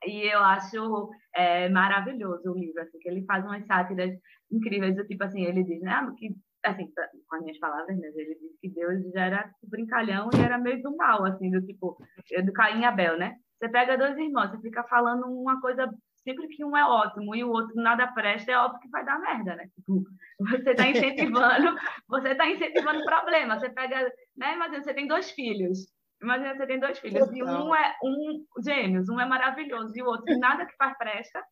E 0.05 0.31
eu 0.31 0.39
acho 0.39 1.09
é, 1.35 1.69
maravilhoso 1.69 2.51
o 2.51 2.57
livro, 2.57 2.81
assim, 2.81 2.99
que 2.99 3.09
ele 3.09 3.25
faz 3.25 3.43
umas 3.45 3.65
sátiras 3.65 4.11
incríveis, 4.51 4.95
do 4.95 5.05
tipo 5.05 5.23
assim, 5.23 5.43
ele 5.43 5.63
diz, 5.63 5.81
né, 5.81 5.91
ah, 5.91 6.11
que, 6.17 6.35
assim, 6.63 6.91
com 7.27 7.35
as 7.35 7.41
minhas 7.41 7.59
palavras, 7.59 7.97
né, 7.97 8.07
ele 8.15 8.35
diz 8.35 8.59
que 8.61 8.69
Deus 8.69 9.01
já 9.13 9.25
era 9.25 9.51
brincalhão 9.63 10.29
e 10.33 10.41
era 10.41 10.57
meio 10.57 10.81
do 10.81 10.95
mal, 10.95 11.25
assim, 11.25 11.49
do 11.49 11.61
tipo, 11.65 11.97
do 12.43 12.53
Caim 12.53 12.81
e 12.81 12.85
Abel, 12.85 13.17
né? 13.17 13.35
Você 13.57 13.69
pega 13.69 13.97
dois 13.97 14.17
irmãos, 14.17 14.51
você 14.51 14.61
fica 14.61 14.83
falando 14.83 15.25
uma 15.27 15.59
coisa, 15.61 15.89
sempre 16.23 16.47
que 16.49 16.63
um 16.63 16.75
é 16.75 16.85
ótimo 16.85 17.33
e 17.35 17.43
o 17.43 17.49
outro 17.49 17.73
nada 17.75 18.05
presta, 18.07 18.51
é 18.51 18.57
óbvio 18.57 18.81
que 18.81 18.89
vai 18.89 19.05
dar 19.05 19.19
merda, 19.19 19.55
né? 19.55 19.69
Tipo, 19.75 20.03
você 20.39 20.71
está 20.71 20.87
incentivando, 20.87 21.75
você 22.07 22.29
está 22.29 22.49
incentivando 22.49 23.05
problema. 23.05 23.57
Você 23.59 23.69
pega, 23.69 24.11
né? 24.35 24.55
Imagina, 24.55 24.83
você 24.83 24.93
tem 24.93 25.07
dois 25.07 25.31
filhos. 25.31 25.87
Imagina, 26.25 26.55
você 26.55 26.65
tem 26.65 26.79
dois 26.79 26.97
filhos, 26.97 27.31
e 27.31 27.43
um 27.43 27.75
é 27.75 27.95
um 28.03 28.45
gêmeos, 28.63 29.07
um 29.09 29.19
é 29.19 29.27
maravilhoso, 29.27 29.93
e 29.95 30.01
o 30.01 30.07
outro 30.07 30.37
nada 30.39 30.65
que 30.65 30.75
faz 30.75 30.97
presta, 30.97 31.43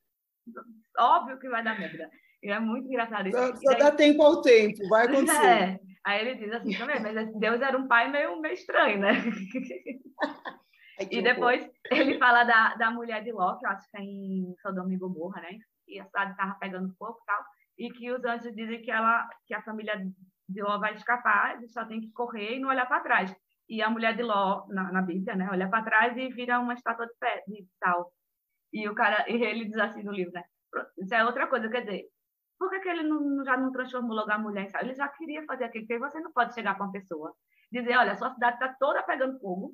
óbvio 0.97 1.39
que 1.39 1.47
vai 1.47 1.63
dar 1.63 1.79
merda. 1.79 2.09
E 2.41 2.49
é 2.49 2.59
muito 2.59 2.87
engraçado 2.87 3.29
isso. 3.29 3.37
Só, 3.37 3.55
só 3.55 3.77
dá 3.77 3.91
tempo 3.91 4.23
ao 4.23 4.41
tempo, 4.41 4.87
vai 4.89 5.05
acontecer. 5.07 5.45
É. 5.45 5.79
Aí 6.03 6.21
ele 6.21 6.35
diz 6.35 6.51
assim, 6.51 6.75
também, 6.75 6.99
mas 6.99 7.39
Deus 7.39 7.61
era 7.61 7.77
um 7.77 7.87
pai 7.87 8.11
meio, 8.11 8.41
meio 8.41 8.55
estranho, 8.55 8.99
né? 8.99 9.11
Ai, 10.99 11.07
e 11.09 11.21
depois 11.21 11.69
ele 11.91 12.17
fala 12.17 12.43
da, 12.43 12.75
da 12.75 12.91
mulher 12.91 13.23
de 13.23 13.31
Ló, 13.31 13.55
que 13.57 13.65
eu 13.65 13.69
acho 13.69 13.89
que 13.89 13.97
é 13.97 14.01
em 14.01 14.55
Sodoma 14.61 14.93
e 14.93 14.97
Gomorra, 14.97 15.41
né? 15.41 15.57
E 15.87 15.99
a 15.99 16.05
cidade 16.05 16.31
estava 16.31 16.55
pegando 16.55 16.93
fogo 16.97 17.19
e 17.21 17.25
tal, 17.25 17.43
e 17.77 17.91
que 17.91 18.11
os 18.11 18.23
anjos 18.25 18.53
dizem 18.55 18.81
que, 18.81 18.91
ela, 18.91 19.27
que 19.45 19.53
a 19.53 19.61
família 19.61 19.95
de 20.49 20.61
Ló 20.61 20.79
vai 20.79 20.93
escapar, 20.95 21.57
eles 21.57 21.71
só 21.71 21.85
tem 21.85 22.01
que 22.01 22.11
correr 22.11 22.55
e 22.55 22.59
não 22.59 22.69
olhar 22.69 22.87
para 22.87 23.01
trás 23.01 23.35
e 23.69 23.81
a 23.81 23.89
mulher 23.89 24.15
de 24.15 24.23
Ló, 24.23 24.65
na, 24.69 24.91
na 24.91 25.01
Bíblia, 25.01 25.35
né, 25.35 25.47
olha 25.51 25.69
para 25.69 25.83
trás 25.83 26.17
e 26.17 26.29
vira 26.29 26.59
uma 26.59 26.73
estátua 26.73 27.07
de, 27.07 27.13
pé, 27.19 27.43
de 27.47 27.65
sal. 27.79 28.11
E 28.71 28.87
o 28.87 28.95
cara, 28.95 29.25
e 29.29 29.35
ele 29.43 29.65
diz 29.65 29.77
assim 29.77 30.03
no 30.03 30.11
livro, 30.11 30.33
né? 30.33 30.43
Isso 30.97 31.13
é 31.13 31.23
outra 31.23 31.47
coisa, 31.47 31.69
quer 31.69 31.81
dizer, 31.81 32.03
por 32.59 32.69
que, 32.69 32.79
que 32.79 32.89
ele 32.89 33.03
não, 33.03 33.43
já 33.43 33.57
não 33.57 33.71
transformou 33.71 34.15
logo 34.15 34.31
a 34.31 34.37
mulher 34.37 34.63
em 34.63 34.69
sal? 34.69 34.81
Ele 34.81 34.93
já 34.93 35.07
queria 35.07 35.43
fazer 35.45 35.65
aquilo, 35.65 35.85
porque 35.85 35.99
você 35.99 36.19
não 36.19 36.31
pode 36.31 36.53
chegar 36.53 36.75
para 36.75 36.85
uma 36.85 36.91
pessoa 36.91 37.33
dizer, 37.71 37.97
olha, 37.97 38.15
sua 38.15 38.29
cidade 38.29 38.55
está 38.55 38.75
toda 38.79 39.01
pegando 39.03 39.39
fogo, 39.39 39.73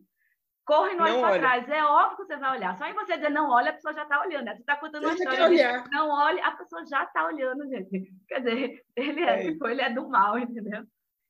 corre 0.65 0.95
no 0.95 1.03
olho 1.03 1.19
para 1.19 1.39
trás. 1.39 1.69
É 1.69 1.83
óbvio 1.83 2.17
que 2.17 2.23
você 2.25 2.37
vai 2.37 2.57
olhar. 2.57 2.77
Só 2.77 2.85
em 2.85 2.93
você 2.93 3.15
dizer 3.17 3.29
não 3.29 3.49
olha, 3.49 3.71
a 3.71 3.73
pessoa 3.73 3.93
já 3.93 4.03
está 4.03 4.21
olhando. 4.21 4.45
Né? 4.45 4.55
Você 4.55 4.61
está 4.61 4.75
contando 4.77 5.03
uma 5.03 5.13
história 5.13 5.39
não 5.91 6.09
olhe, 6.09 6.39
a 6.41 6.51
pessoa 6.51 6.85
já 6.85 7.03
está 7.03 7.25
olhando, 7.25 7.67
gente. 7.67 8.13
Quer 8.27 8.39
dizer, 8.39 8.85
ele 8.95 9.21
é, 9.21 9.47
é. 9.47 9.51
Tipo, 9.51 9.67
ele 9.67 9.81
é 9.81 9.89
do 9.89 10.07
mal, 10.07 10.37
entendeu? 10.37 10.83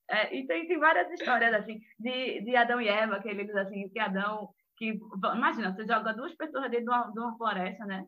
É, 0.09 0.35
e 0.35 0.47
tem, 0.47 0.67
tem 0.67 0.79
várias 0.79 1.11
histórias 1.11 1.53
assim 1.53 1.79
de, 1.99 2.41
de 2.41 2.55
Adão 2.55 2.81
e 2.81 2.87
Eva, 2.87 3.21
que 3.21 3.29
ele 3.29 3.45
diz 3.45 3.55
assim, 3.55 3.87
que 3.89 3.99
Adão, 3.99 4.49
que 4.75 4.99
imagina, 5.35 5.71
você 5.73 5.85
joga 5.85 6.13
duas 6.13 6.33
pessoas 6.35 6.71
dentro 6.71 6.85
de 6.85 6.91
uma, 6.91 7.11
de 7.11 7.19
uma 7.19 7.37
floresta, 7.37 7.85
né? 7.85 8.05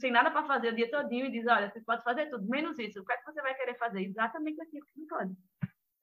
Sem 0.00 0.10
nada 0.10 0.30
para 0.30 0.46
fazer 0.46 0.72
o 0.72 0.76
dia 0.76 0.90
todinho 0.90 1.26
e 1.26 1.30
diz, 1.30 1.46
olha, 1.46 1.70
você 1.70 1.80
pode 1.82 2.02
fazer 2.02 2.26
tudo, 2.26 2.48
menos 2.48 2.76
isso. 2.78 3.00
O 3.00 3.04
que 3.04 3.12
é 3.12 3.16
que 3.16 3.24
você 3.24 3.40
vai 3.40 3.54
querer 3.54 3.78
fazer? 3.78 4.02
Exatamente 4.02 4.60
aquilo 4.60 4.84
que 4.84 5.00
não 5.00 5.06
pode. 5.06 5.32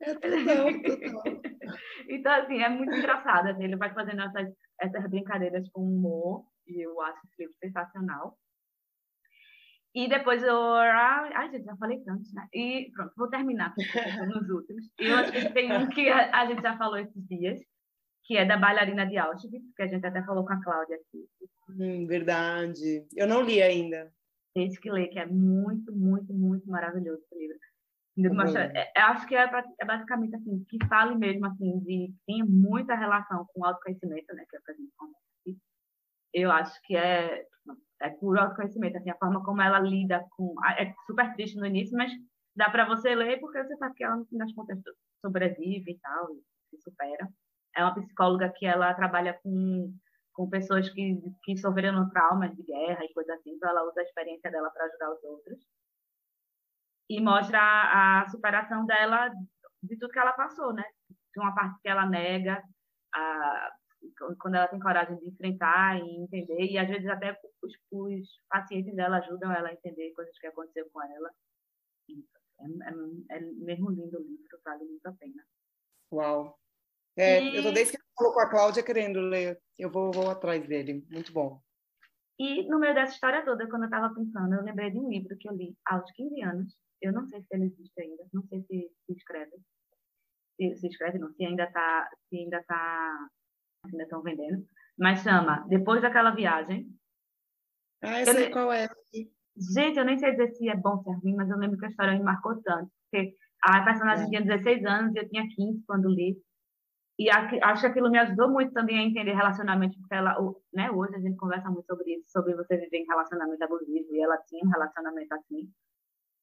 É 0.02 0.06
então, 2.10 2.34
assim, 2.34 2.62
é 2.62 2.70
muito 2.70 2.96
engraçado. 2.96 3.50
Assim, 3.50 3.66
ele 3.66 3.76
vai 3.76 3.94
fazendo 3.94 4.22
essas, 4.22 4.48
essas 4.80 5.10
brincadeiras 5.10 5.68
com 5.70 5.82
humor, 5.82 6.46
e 6.68 6.86
eu 6.86 7.02
acho 7.02 7.20
esse 7.26 7.42
livro 7.42 7.56
sensacional. 7.60 8.38
E 9.96 10.10
depois 10.10 10.44
eu. 10.44 10.58
Ai, 10.76 11.50
gente, 11.50 11.64
já 11.64 11.78
falei 11.78 12.04
tanto, 12.04 12.24
né? 12.34 12.46
E 12.54 12.92
pronto, 12.94 13.14
vou 13.16 13.30
terminar 13.30 13.74
nos 14.28 14.50
últimos. 14.50 14.84
E 15.00 15.06
eu 15.06 15.16
acho 15.16 15.32
que 15.32 15.50
tem 15.54 15.72
um 15.72 15.88
que 15.88 16.10
a, 16.10 16.42
a, 16.42 16.46
gente 16.46 16.62
já 16.62 16.78
falou 16.78 16.98
esses 16.98 17.26
dias, 17.30 17.62
que 18.26 18.36
é 18.36 18.44
da 18.44 18.58
bailarina 18.58 19.08
de 19.08 19.18
Auschwitz, 19.18 19.74
que 19.74 19.84
a 19.84 19.88
gente 19.88 20.06
até 20.06 20.22
falou 20.26 20.46
com 20.46 20.52
a 20.52 20.62
Cláudia 20.62 20.98
aqui. 20.98 21.26
Hum, 21.70 22.06
verdade. 22.08 23.08
Eu 23.16 23.26
não 23.26 23.42
li 23.42 23.62
ainda. 23.62 24.12
Esse 24.54 24.80
que 24.82 24.92
lê, 24.92 25.08
que 25.08 25.18
é 25.18 25.26
muito, 25.26 25.96
muito, 25.96 26.34
muito 26.34 26.70
maravilhoso 26.70 27.22
esse 27.24 27.40
livro. 27.40 27.58
Mostra, 28.36 28.72
é, 28.76 28.92
acho 29.00 29.26
que 29.28 29.36
é, 29.36 29.50
é, 29.80 29.86
basicamente 29.86 30.36
assim, 30.36 30.64
que 30.70 30.78
fale 30.88 31.16
mesmo 31.16 31.46
assim, 31.46 31.80
de 31.80 32.14
tem 32.28 32.44
muita 32.44 32.96
relação 32.96 33.46
com 33.54 33.62
o 33.62 33.66
autoconhecimento, 33.66 34.34
né? 34.34 34.44
Que 34.50 34.58
é 34.58 34.60
o 34.60 34.64
que 34.64 34.72
a 34.72 34.76
gente 34.76 34.92
conversa 34.98 35.20
aqui. 35.42 35.58
Eu 36.34 36.52
acho 36.52 36.82
que 36.84 36.98
é 36.98 37.46
é 38.02 38.10
puro 38.10 38.40
autoconhecimento, 38.40 38.98
assim, 38.98 39.10
a 39.10 39.18
forma 39.18 39.44
como 39.44 39.62
ela 39.62 39.80
lida 39.80 40.26
com... 40.32 40.56
É 40.78 40.94
super 41.06 41.34
triste 41.34 41.58
no 41.58 41.66
início, 41.66 41.98
mas 41.98 42.12
dá 42.56 42.70
para 42.70 42.86
você 42.86 43.16
ler 43.16 43.40
porque 43.40 43.64
você 43.64 43.76
sabe 43.78 43.96
que 43.96 44.04
ela, 44.04 44.18
no 44.18 44.26
fim 44.26 44.38
das 44.38 44.52
contas, 44.54 44.80
sobrevive 45.22 45.92
e 45.92 46.00
tal, 46.00 46.30
e 46.32 46.44
se 46.70 46.82
supera. 46.82 47.28
É 47.76 47.84
uma 47.84 47.96
psicóloga 47.96 48.52
que 48.56 48.66
ela 48.66 48.94
trabalha 48.94 49.38
com, 49.42 49.94
com 50.34 50.50
pessoas 50.50 50.90
que, 50.90 51.22
que 51.44 51.58
sofreram 51.58 52.10
traumas 52.10 52.56
de 52.56 52.64
guerra 52.64 53.04
e 53.04 53.14
coisa 53.14 53.34
assim, 53.34 53.52
então 53.52 53.70
ela 53.70 53.84
usa 53.88 54.02
a 54.02 54.04
experiência 54.04 54.52
dela 54.52 54.70
para 54.70 54.86
ajudar 54.86 55.12
os 55.12 55.24
outros. 55.24 55.60
E 57.10 57.22
mostra 57.22 57.60
a, 57.60 58.22
a 58.22 58.30
superação 58.30 58.86
dela 58.86 59.30
de 59.84 59.98
tudo 59.98 60.12
que 60.12 60.20
ela 60.20 60.34
passou, 60.34 60.74
né? 60.74 60.84
De 61.34 61.40
uma 61.40 61.54
parte 61.54 61.80
que 61.82 61.90
ela 61.90 62.06
nega, 62.06 62.64
a, 63.14 63.72
quando 64.40 64.56
ela 64.56 64.68
tem 64.68 64.80
coragem 64.80 65.18
de 65.18 65.28
enfrentar 65.28 66.00
e 66.00 66.24
entender, 66.24 66.66
e 66.66 66.78
às 66.78 66.88
vezes 66.88 67.08
até 67.08 67.38
os, 67.62 67.74
os 67.92 68.28
pacientes 68.50 68.96
dela 68.96 69.18
ajudam 69.18 69.52
ela 69.52 69.70
a 69.70 69.74
entender 69.74 70.14
coisas 70.14 70.38
que 70.40 70.48
aconteceu 70.48 70.88
com 70.92 71.02
ela. 71.02 71.32
É, 72.60 72.66
é, 72.66 73.38
é 73.38 73.40
mesmo 73.40 73.92
lindo 73.92 74.18
o 74.18 74.22
livro, 74.22 74.60
vale 74.64 74.86
muito 74.86 75.06
a 75.06 75.14
pena. 75.14 75.44
Uau! 76.12 76.58
É, 77.18 77.42
e... 77.42 77.56
Eu 77.58 77.64
tô 77.64 77.72
desde 77.72 77.98
que 77.98 78.04
falou 78.18 78.34
com 78.34 78.40
a 78.40 78.50
Cláudia 78.50 78.84
querendo 78.84 79.20
ler, 79.20 79.60
eu 79.78 79.90
vou, 79.90 80.12
vou 80.12 80.30
atrás 80.30 80.68
dele, 80.68 81.06
muito 81.10 81.32
bom. 81.32 81.62
E 82.38 82.68
no 82.68 82.80
meio 82.80 82.94
dessa 82.94 83.14
história 83.14 83.46
toda, 83.46 83.68
quando 83.70 83.84
eu 83.84 83.88
estava 83.88 84.14
pensando, 84.14 84.56
eu 84.56 84.64
lembrei 84.64 84.92
de 84.92 85.00
um 85.00 85.10
livro 85.10 85.38
que 85.38 85.48
eu 85.48 85.54
li 85.54 85.76
aos 85.86 86.10
15 86.12 86.42
anos. 86.42 86.76
Eu 87.02 87.14
não 87.14 87.26
sei 87.28 87.42
se 87.42 87.48
ele 87.52 87.66
existe 87.66 88.02
ainda, 88.02 88.26
não 88.34 88.44
sei 88.48 88.62
se 88.64 88.92
se 89.06 89.14
escreve. 89.14 89.56
Se, 90.58 90.76
se 90.76 90.88
escreve 90.88 91.20
não, 91.20 91.32
se 91.34 91.46
ainda 91.46 91.64
está, 91.64 92.10
se 92.30 92.38
ainda 92.38 92.64
tá, 92.64 93.30
ainda 93.94 94.04
estão 94.04 94.22
vendendo. 94.22 94.66
Mas 94.98 95.22
chama 95.22 95.66
Depois 95.68 96.02
daquela 96.02 96.32
viagem. 96.32 96.88
Ah, 98.02 98.22
eu 98.22 98.26
sei 98.26 98.50
qual 98.50 98.72
é. 98.72 98.88
Gente, 99.74 99.98
eu 99.98 100.06
nem 100.06 100.18
sei 100.18 100.32
dizer 100.32 100.52
se 100.52 100.70
é 100.70 100.76
bom 100.76 101.02
ser 101.02 101.14
ruim, 101.14 101.36
mas 101.36 101.50
eu 101.50 101.58
lembro 101.58 101.78
que 101.78 101.86
a 101.86 101.90
história 101.90 102.14
me 102.14 102.24
marcou 102.24 102.62
tanto. 102.62 102.92
Porque 103.10 103.36
a 103.62 103.84
personagem 103.84 104.26
é. 104.26 104.30
tinha 104.30 104.42
16 104.42 104.86
anos 104.86 105.16
e 105.16 105.20
eu 105.20 105.30
tinha 105.30 105.48
15 105.48 105.84
quando 105.88 106.10
li. 106.10 106.38
E 107.18 107.30
acho 107.30 107.82
que 107.82 107.88
aquilo 107.88 108.12
me 108.12 108.20
ajudou 108.20 108.50
muito 108.50 108.74
também 108.74 109.00
a 109.00 109.04
entender 109.04 109.34
relacionamento, 109.34 109.98
porque 110.00 110.16
ela, 110.16 110.36
né, 110.74 110.92
hoje 110.92 111.16
a 111.16 111.20
gente 111.20 111.38
conversa 111.38 111.70
muito 111.70 111.86
sobre 111.86 112.14
isso, 112.14 112.30
sobre 112.30 112.54
você 112.56 112.76
viver 112.76 112.98
em 112.98 113.06
relacionamento 113.06 113.64
abusivo, 113.64 114.14
e 114.14 114.22
ela 114.22 114.38
tinha 114.40 114.66
um 114.66 114.70
relacionamento 114.70 115.34
assim. 115.34 115.70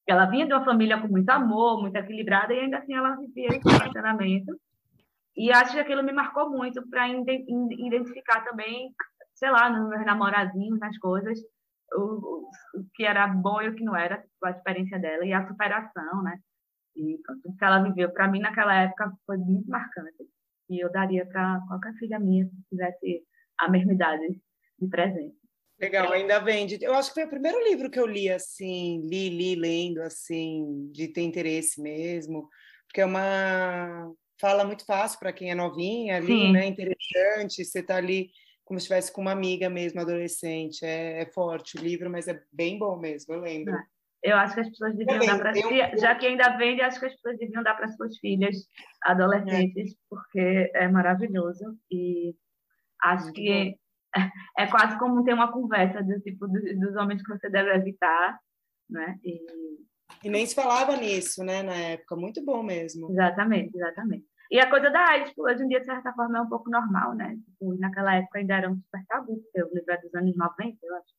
Ela 0.09 0.25
vinha 0.27 0.47
de 0.47 0.53
uma 0.55 0.65
família 0.65 0.99
com 0.99 1.09
muito 1.09 1.29
amor, 1.29 1.83
muito 1.83 1.97
equilibrada, 1.97 2.55
e 2.55 2.61
ainda 2.61 2.79
assim 2.79 2.95
ela 2.95 3.17
vivia 3.17 3.49
esse 3.49 3.69
relacionamento. 3.69 4.59
E 5.37 5.51
acho 5.51 5.73
que 5.73 5.81
aquilo 5.81 6.03
me 6.03 6.13
marcou 6.13 6.51
muito 6.51 6.87
para 6.89 7.09
identificar 7.09 8.45
também, 8.45 8.95
sei 9.35 9.51
lá, 9.51 9.71
nos 9.71 9.89
meus 9.89 10.05
namoradinhos, 10.05 10.79
nas 10.79 10.97
coisas, 10.99 11.39
o, 11.95 12.49
o, 12.77 12.85
que 12.95 13.05
era 13.05 13.27
bom 13.27 13.61
e 13.63 13.69
o 13.69 13.75
que 13.75 13.85
não 13.85 13.97
era, 13.97 14.23
a 14.45 14.51
experiência 14.51 14.99
dela 14.99 15.25
e 15.25 15.33
a 15.33 15.47
superação, 15.47 16.23
né? 16.23 16.39
E 16.95 17.19
tudo 17.25 17.57
que 17.57 17.65
ela 17.65 17.83
viveu, 17.83 18.13
para 18.13 18.29
mim, 18.29 18.41
naquela 18.41 18.75
época, 18.75 19.13
foi 19.27 19.39
muito 19.39 19.69
marcante 19.69 20.29
que 20.67 20.79
eu 20.79 20.91
daria 20.91 21.27
para 21.27 21.61
qualquer 21.67 21.95
filha 21.95 22.19
minha 22.19 22.47
que 22.47 22.63
tivesse 22.71 23.25
a 23.59 23.71
mesma 23.71 23.93
idade 23.93 24.41
de 24.79 24.89
presente. 24.89 25.37
Legal, 25.81 26.13
ainda 26.13 26.39
vende. 26.39 26.79
Eu 26.81 26.95
acho 26.95 27.09
que 27.09 27.15
foi 27.15 27.25
o 27.25 27.31
primeiro 27.31 27.59
livro 27.65 27.91
que 27.91 27.99
eu 27.99 28.07
li 28.07 28.31
assim, 28.31 29.01
li, 29.05 29.31
li, 29.31 29.57
lendo 29.57 30.01
assim, 30.01 30.91
de 30.93 31.09
ter 31.09 31.23
interesse 31.23 31.83
mesmo, 31.83 32.49
porque 32.87 33.01
é 33.01 33.07
uma 33.07 34.13
fala 34.41 34.65
muito 34.65 34.85
fácil 34.85 35.19
para 35.19 35.33
quem 35.33 35.51
é 35.51 35.55
novinha 35.55 36.17
ali, 36.17 36.27
Sim. 36.27 36.53
né? 36.53 36.67
Interessante, 36.67 37.65
você 37.65 37.83
tá 37.83 37.97
ali 37.97 38.31
como 38.65 38.79
se 38.79 38.85
estivesse 38.85 39.13
com 39.13 39.21
uma 39.21 39.33
amiga 39.33 39.69
mesmo, 39.69 40.01
adolescente. 40.01 40.85
É, 40.85 41.23
é, 41.23 41.27
forte 41.27 41.77
o 41.77 41.81
livro, 41.81 42.11
mas 42.11 42.29
é 42.29 42.43
bem 42.53 42.79
bom 42.79 42.99
mesmo, 42.99 43.35
eu 43.35 43.41
lembro. 43.41 43.75
É. 43.75 43.85
Eu 44.23 44.37
acho 44.37 44.55
que 44.55 44.61
as 44.61 44.69
pessoas 44.69 44.97
deviam 44.97 45.19
dar 45.19 45.39
para 45.39 45.51
um... 45.51 45.99
já 45.99 46.15
que 46.15 46.27
ainda 46.27 46.57
vende, 46.57 46.81
acho 46.81 47.01
que 47.01 47.07
as 47.07 47.15
pessoas 47.15 47.39
deviam 47.39 47.63
dar 47.63 47.75
para 47.75 47.89
suas 47.89 48.17
filhas 48.19 48.57
adolescentes, 49.03 49.93
é. 49.93 49.97
porque 50.09 50.71
é 50.75 50.89
maravilhoso 50.89 51.77
e 51.91 52.33
acho 53.03 53.25
Muito 53.25 53.35
que 53.35 53.77
é, 54.17 54.21
é, 54.63 54.67
quase 54.69 54.97
como 54.99 55.25
ter 55.25 55.35
uma 55.35 55.51
conversa 55.51 56.03
do 56.05 56.21
tipo 56.21 56.47
dos, 56.47 56.63
dos 56.79 56.95
homens 56.95 57.21
que 57.21 57.29
você 57.29 57.51
deve 57.51 57.75
evitar, 57.75 58.39
né? 58.89 59.19
E... 59.25 59.39
e 60.25 60.31
nem 60.31 60.47
se 60.47 60.55
falava 60.55 60.97
nisso, 60.97 61.45
né, 61.45 61.63
na 61.63 61.75
época. 61.75 62.17
Muito 62.17 62.45
bom 62.45 62.63
mesmo. 62.63 63.11
Exatamente, 63.11 63.77
exatamente. 63.77 64.27
E 64.51 64.61
a 64.61 64.69
coisa 64.69 64.91
da 64.91 65.09
AIDS, 65.09 65.31
tipo, 65.31 65.45
hoje 65.45 65.63
em 65.63 65.69
dia, 65.69 65.81
de 65.81 65.87
certa 65.87 66.13
forma, 66.13 66.39
é 66.39 66.41
um 66.43 66.49
pouco 66.49 66.69
normal, 66.69 67.15
né? 67.15 67.37
Tipo, 67.47 67.75
naquela 67.79 68.15
época 68.17 68.39
ainda 68.39 68.55
era 68.55 68.71
um 68.71 68.77
super 68.77 69.05
tabu, 69.07 69.43
eu 69.55 69.71
lembro 69.73 70.01
dos 70.03 70.15
anos 70.15 70.37
90, 70.37 70.79
eu 70.83 70.97
acho. 70.97 71.15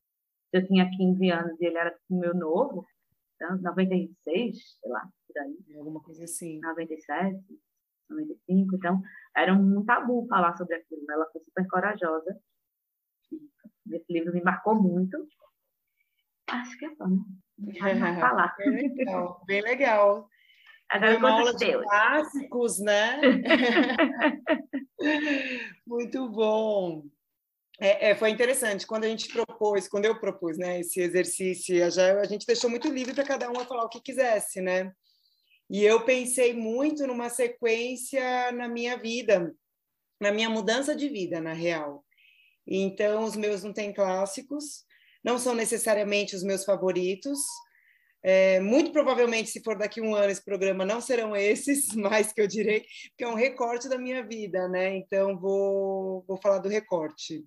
Eu 0.52 0.68
tinha 0.68 0.90
15 0.90 1.32
anos 1.32 1.60
e 1.60 1.66
ele 1.66 1.78
era 1.78 1.90
tipo, 1.90 2.20
meu 2.20 2.36
novo, 2.36 2.86
96, 3.62 4.56
sei 4.80 4.92
lá, 4.92 5.02
por 5.28 5.42
aí. 5.42 5.78
Alguma 5.78 6.02
coisa 6.02 6.24
assim. 6.24 6.60
97, 6.60 7.40
95. 8.10 8.76
Então, 8.76 9.02
era 9.36 9.54
um 9.54 9.84
tabu 9.84 10.28
falar 10.28 10.56
sobre 10.56 10.76
aquilo. 10.76 11.04
Né? 11.08 11.14
Ela 11.16 11.30
foi 11.32 11.42
super 11.42 11.68
corajosa. 11.68 12.40
Esse 13.92 14.14
livro 14.14 14.34
me 14.34 14.42
marcou 14.42 14.76
muito. 14.82 15.28
Acho 16.48 16.78
que 16.78 16.86
é 16.86 16.96
só, 16.96 17.08
né? 17.08 17.18
falar. 18.20 18.56
Bem 18.58 18.96
legal, 18.96 19.44
bem 19.46 19.62
legal. 19.62 20.30
Agora, 20.90 21.18
uma 21.18 21.32
aula 21.32 21.56
de 21.56 21.72
clássicos, 21.72 22.80
né? 22.80 23.20
muito 25.88 26.30
bom. 26.30 27.04
É, 27.80 28.12
é, 28.12 28.16
foi 28.16 28.30
interessante. 28.30 28.86
Quando 28.86 29.06
a 29.06 29.08
gente 29.08 29.30
propôs, 29.30 29.88
quando 29.88 30.06
eu 30.06 30.20
propus 30.20 30.58
né, 30.58 30.82
esse 30.82 31.02
exercício, 31.02 31.84
a, 31.84 32.22
a 32.22 32.26
gente 32.26 32.46
deixou 32.46 32.70
muito 32.70 32.92
livre 32.92 33.14
para 33.14 33.24
cada 33.24 33.50
um 33.50 33.56
falar 33.66 33.86
o 33.86 33.90
que 33.90 34.00
quisesse, 34.00 34.62
né? 34.62 34.92
E 35.70 35.84
eu 35.84 36.06
pensei 36.06 36.54
muito 36.54 37.08
numa 37.08 37.30
sequência 37.30 38.52
na 38.52 38.68
minha 38.68 38.98
vida, 38.98 39.52
na 40.22 40.32
minha 40.32 40.50
mudança 40.50 40.96
de 40.96 41.10
vida, 41.10 41.42
na 41.42 41.54
real. 41.54 42.06
Então, 42.68 43.24
os 43.24 43.36
meus 43.36 43.64
não 43.64 43.74
têm 43.74 43.92
clássicos, 43.92 44.86
não 45.24 45.38
são 45.38 45.56
necessariamente 45.56 46.36
os 46.36 46.44
meus 46.44 46.66
favoritos. 46.66 47.40
É, 48.26 48.60
muito 48.62 48.92
provavelmente, 48.92 49.50
se 49.50 49.62
for 49.62 49.78
daqui 49.78 50.00
a 50.00 50.04
um 50.04 50.16
ano 50.16 50.32
esse 50.32 50.44
programa, 50.44 50.86
não 50.86 51.02
serão 51.02 51.36
esses, 51.36 51.88
mas 51.96 52.32
que 52.32 52.42
eu 52.42 52.48
direi, 52.48 52.86
porque 53.10 53.24
é 53.24 53.28
um 53.28 53.36
recorte 53.36 53.90
da 53.90 53.98
minha 53.98 54.26
vida, 54.26 54.68
né? 54.68 54.96
Então, 54.96 55.38
vou, 55.38 56.24
vou 56.28 56.38
falar 56.42 56.60
do 56.60 56.70
recorte. 56.70 57.44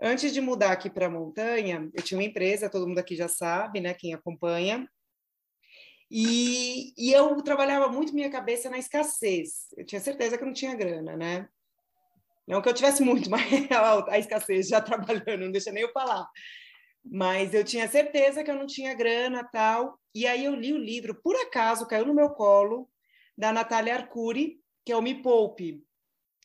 Antes 0.00 0.32
de 0.32 0.40
mudar 0.40 0.72
aqui 0.72 0.90
para 0.90 1.06
a 1.06 1.10
montanha, 1.10 1.88
eu 1.94 2.02
tinha 2.02 2.18
uma 2.18 2.26
empresa, 2.26 2.68
todo 2.68 2.86
mundo 2.86 2.98
aqui 2.98 3.16
já 3.16 3.28
sabe, 3.28 3.80
né? 3.80 3.94
Quem 3.94 4.12
acompanha. 4.12 4.86
E, 6.10 6.92
e 6.98 7.12
eu 7.12 7.40
trabalhava 7.42 7.88
muito 7.88 8.14
minha 8.14 8.30
cabeça 8.30 8.68
na 8.68 8.78
escassez. 8.78 9.68
Eu 9.76 9.86
tinha 9.86 10.00
certeza 10.00 10.36
que 10.36 10.42
eu 10.42 10.46
não 10.46 10.52
tinha 10.52 10.74
grana, 10.74 11.16
né? 11.16 11.48
Não 12.46 12.60
que 12.60 12.68
eu 12.68 12.74
tivesse 12.74 13.02
muito, 13.02 13.28
mas 13.30 13.42
a 14.08 14.18
escassez 14.18 14.68
já 14.68 14.80
trabalhando, 14.80 15.44
não 15.44 15.52
deixa 15.52 15.72
nem 15.72 15.82
eu 15.82 15.92
falar. 15.92 16.28
Mas 17.04 17.52
eu 17.52 17.62
tinha 17.62 17.86
certeza 17.86 18.42
que 18.42 18.50
eu 18.50 18.56
não 18.56 18.66
tinha 18.66 18.94
grana 18.94 19.44
tal. 19.44 20.00
E 20.14 20.26
aí 20.26 20.44
eu 20.44 20.54
li 20.54 20.72
o 20.72 20.78
livro, 20.78 21.14
por 21.14 21.36
acaso, 21.36 21.86
caiu 21.86 22.06
no 22.06 22.14
meu 22.14 22.30
colo, 22.30 22.88
da 23.36 23.52
Natália 23.52 23.96
Arcuri, 23.96 24.60
que 24.84 24.92
é 24.92 24.96
o 24.96 25.02
Me 25.02 25.22
Poupe, 25.22 25.82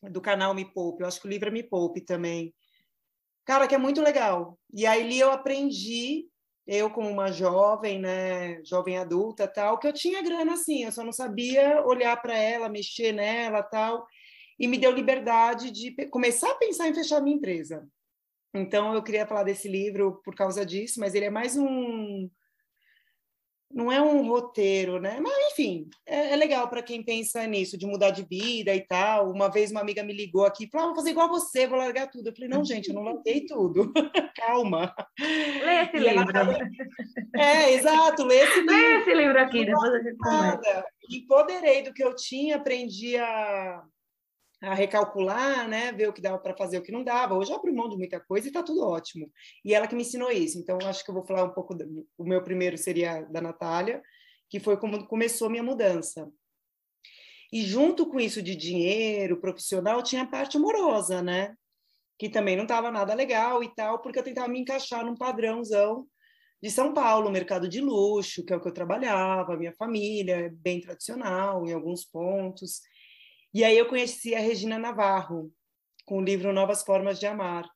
do 0.04 0.20
canal 0.20 0.54
Me 0.54 0.66
Poupe. 0.66 1.04
Eu 1.04 1.08
acho 1.08 1.22
que 1.22 1.28
o 1.28 1.30
livro 1.30 1.50
é 1.50 1.52
Me 1.52 1.64
Poupe 1.64 2.02
também. 2.02 2.54
Cara, 3.46 3.68
que 3.68 3.76
é 3.76 3.78
muito 3.78 4.02
legal. 4.02 4.60
E 4.74 4.86
aí 4.86 5.02
ali 5.02 5.20
eu 5.20 5.32
aprendi, 5.32 6.28
eu 6.68 6.90
como 6.90 7.10
uma 7.10 7.32
jovem, 7.32 8.00
né, 8.00 8.64
jovem 8.64 8.98
adulta, 8.98 9.48
tal, 9.48 9.80
que 9.80 9.88
eu 9.88 9.94
tinha 9.94 10.22
grana 10.22 10.54
assim, 10.54 10.84
eu 10.84 10.92
só 10.92 11.04
não 11.04 11.12
sabia 11.12 11.84
olhar 11.86 12.16
para 12.22 12.38
ela, 12.38 12.70
mexer 12.70 13.12
nela, 13.12 13.64
tal, 13.64 14.06
e 14.60 14.68
me 14.68 14.78
deu 14.78 14.92
liberdade 14.92 15.72
de 15.72 15.92
começar 16.10 16.52
a 16.52 16.56
pensar 16.56 16.88
em 16.88 16.94
fechar 16.94 17.22
minha 17.22 17.38
empresa. 17.38 17.88
Então 18.54 18.94
eu 18.94 19.04
queria 19.04 19.28
falar 19.28 19.44
desse 19.44 19.68
livro 19.68 20.22
por 20.24 20.36
causa 20.36 20.66
disso, 20.66 21.00
mas 21.00 21.14
ele 21.14 21.26
é 21.26 21.30
mais 21.30 21.56
um 21.56 22.30
não 23.72 23.92
é 23.92 24.02
um 24.02 24.28
roteiro, 24.28 25.00
né? 25.00 25.20
Mas, 25.22 25.52
enfim, 25.52 25.88
é, 26.06 26.34
é 26.34 26.36
legal 26.36 26.68
para 26.68 26.82
quem 26.82 27.04
pensa 27.04 27.46
nisso, 27.46 27.78
de 27.78 27.86
mudar 27.86 28.10
de 28.10 28.24
vida 28.24 28.74
e 28.74 28.82
tal. 28.82 29.32
Uma 29.32 29.48
vez 29.48 29.70
uma 29.70 29.82
amiga 29.82 30.04
me 30.04 30.12
ligou 30.12 30.44
aqui 30.44 30.64
e 30.66 30.70
falou: 30.70 30.86
ah, 30.86 30.88
vou 30.88 30.96
fazer 30.96 31.12
igual 31.12 31.28
a 31.28 31.32
você, 31.32 31.68
vou 31.68 31.78
largar 31.78 32.10
tudo. 32.10 32.28
Eu 32.28 32.34
falei: 32.34 32.50
não, 32.50 32.66
gente, 32.66 32.90
eu 32.90 32.96
não 32.96 33.04
larguei 33.04 33.46
tudo. 33.46 33.94
Calma. 34.36 34.94
Lê 35.20 35.84
esse 35.84 35.98
livro. 35.98 36.32
É, 37.36 37.74
exato, 37.74 38.24
lê 38.24 38.38
esse 38.38 38.60
livro. 38.60 38.76
Lê 38.76 39.02
esse 39.02 39.14
livro 39.14 39.40
aqui, 39.40 39.66
depois 39.66 39.94
a 39.94 40.02
gente. 40.02 40.86
Empoderei 41.12 41.84
do 41.84 41.94
que 41.94 42.04
eu 42.04 42.16
tinha, 42.16 42.56
aprendi 42.56 43.18
a 43.18 43.84
a 44.62 44.74
recalcular, 44.74 45.68
né, 45.68 45.92
ver 45.92 46.10
o 46.10 46.14
que 46.14 46.22
dava 46.22 46.38
para 46.38 46.56
fazer, 46.56 46.78
o 46.78 46.82
que 46.82 46.92
não 46.92 47.04
dava. 47.04 47.36
Hoje 47.36 47.52
eu 47.52 47.56
abro 47.56 47.74
mão 47.74 47.88
de 47.88 47.98
muita 47.98 48.20
coisa 48.20 48.48
e 48.48 48.50
está 48.50 48.62
tudo 48.62 48.86
ótimo. 48.86 49.32
E 49.64 49.74
ela 49.74 49.88
que 49.88 49.96
me 49.96 50.02
ensinou 50.02 50.30
isso. 50.32 50.60
Então, 50.60 50.78
acho 50.84 51.04
que 51.04 51.10
eu 51.10 51.16
vou 51.16 51.26
falar 51.26 51.44
um 51.44 51.54
pouco. 51.54 51.74
Do, 51.74 52.08
o 52.18 52.26
meu 52.26 52.44
primeiro 52.44 52.78
seria 52.78 53.22
da 53.24 53.42
Natália, 53.42 54.02
que 54.50 54.60
foi 54.60 54.78
como 54.78 55.08
começou 55.08 55.48
a 55.48 55.50
minha 55.52 55.64
mudança. 55.64 56.30
E 57.52 57.62
junto 57.62 58.06
com 58.06 58.20
isso 58.20 58.42
de 58.42 58.56
dinheiro, 58.56 59.40
profissional, 59.40 60.04
tinha 60.04 60.24
a 60.24 60.28
parte 60.28 60.58
amorosa, 60.58 61.22
né? 61.22 61.56
Que 62.18 62.30
também 62.30 62.56
não 62.56 62.64
estava 62.64 62.92
nada 62.92 63.14
legal 63.14 63.64
e 63.64 63.74
tal, 63.74 64.02
porque 64.02 64.20
eu 64.20 64.24
tentava 64.24 64.50
me 64.50 64.60
encaixar 64.60 65.06
num 65.06 65.16
padrãozão 65.16 66.06
de 66.62 66.70
São 66.70 66.94
Paulo, 66.94 67.32
mercado 67.32 67.70
de 67.70 67.80
luxo, 67.80 68.44
que 68.46 68.52
é 68.52 68.58
o 68.58 68.62
que 68.62 68.68
eu 68.68 68.74
trabalhava, 68.74 69.56
minha 69.56 69.74
família, 69.74 70.54
bem 70.58 70.82
tradicional 70.82 71.66
em 71.66 71.72
alguns 71.72 72.04
pontos. 72.04 72.82
E 73.54 73.64
aí 73.64 73.78
eu 73.78 73.88
conheci 73.88 74.36
a 74.36 74.40
Regina 74.40 74.78
Navarro, 74.78 75.52
com 76.06 76.18
o 76.18 76.22
livro 76.22 76.54
Novas 76.54 76.84
Formas 76.84 77.20
de 77.20 77.26
Amar. 77.26 77.68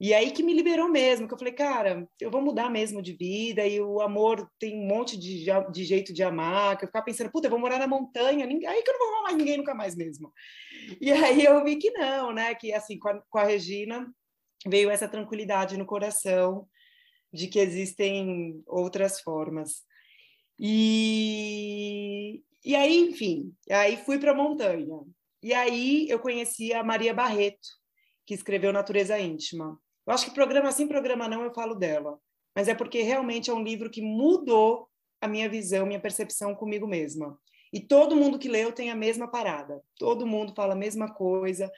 E 0.00 0.14
aí 0.14 0.30
que 0.30 0.44
me 0.44 0.54
liberou 0.54 0.88
mesmo, 0.88 1.26
que 1.26 1.34
eu 1.34 1.38
falei, 1.38 1.52
cara, 1.52 2.08
eu 2.20 2.30
vou 2.30 2.40
mudar 2.40 2.70
mesmo 2.70 3.02
de 3.02 3.14
vida, 3.14 3.66
e 3.66 3.80
o 3.80 4.00
amor 4.00 4.48
tem 4.58 4.76
um 4.76 4.86
monte 4.86 5.16
de, 5.18 5.44
de 5.72 5.84
jeito 5.84 6.12
de 6.12 6.22
amar, 6.22 6.78
que 6.78 6.84
eu 6.84 6.88
ficava 6.88 7.04
pensando, 7.04 7.32
puta, 7.32 7.48
eu 7.48 7.50
vou 7.50 7.58
morar 7.58 7.80
na 7.80 7.86
montanha, 7.88 8.46
aí 8.46 8.82
que 8.82 8.90
eu 8.90 8.92
não 8.92 8.98
vou 9.00 9.08
amar 9.08 9.22
mais 9.24 9.36
ninguém 9.36 9.56
nunca 9.56 9.74
mais 9.74 9.96
mesmo. 9.96 10.32
E 11.00 11.10
aí 11.10 11.44
eu 11.44 11.64
vi 11.64 11.76
que 11.76 11.90
não, 11.90 12.32
né, 12.32 12.54
que 12.54 12.72
assim, 12.72 12.96
com 12.96 13.08
a, 13.08 13.20
com 13.28 13.38
a 13.38 13.44
Regina 13.44 14.08
veio 14.66 14.88
essa 14.88 15.08
tranquilidade 15.08 15.76
no 15.76 15.84
coração 15.84 16.68
de 17.32 17.48
que 17.48 17.58
existem 17.58 18.62
outras 18.66 19.20
formas. 19.20 19.82
E, 20.58 22.42
e 22.64 22.74
aí, 22.74 22.98
enfim, 22.98 23.54
aí 23.70 23.96
fui 23.98 24.18
para 24.18 24.32
a 24.32 24.34
montanha. 24.34 25.00
E 25.42 25.54
aí 25.54 26.08
eu 26.08 26.18
conheci 26.18 26.72
a 26.72 26.82
Maria 26.82 27.14
Barreto, 27.14 27.68
que 28.26 28.34
escreveu 28.34 28.72
Natureza 28.72 29.18
Íntima. 29.18 29.78
Eu 30.06 30.12
acho 30.12 30.24
que 30.24 30.34
programa 30.34 30.72
sim, 30.72 30.88
programa 30.88 31.28
não, 31.28 31.42
eu 31.44 31.54
falo 31.54 31.74
dela. 31.74 32.18
Mas 32.56 32.66
é 32.66 32.74
porque 32.74 33.02
realmente 33.02 33.50
é 33.50 33.54
um 33.54 33.62
livro 33.62 33.90
que 33.90 34.02
mudou 34.02 34.88
a 35.20 35.28
minha 35.28 35.48
visão, 35.48 35.86
minha 35.86 36.00
percepção 36.00 36.54
comigo 36.54 36.86
mesma. 36.86 37.38
E 37.72 37.80
todo 37.80 38.16
mundo 38.16 38.38
que 38.38 38.48
leu 38.48 38.72
tem 38.72 38.90
a 38.90 38.96
mesma 38.96 39.30
parada. 39.30 39.80
Todo 39.96 40.26
mundo 40.26 40.54
fala 40.54 40.72
a 40.72 40.76
mesma 40.76 41.12
coisa. 41.12 41.70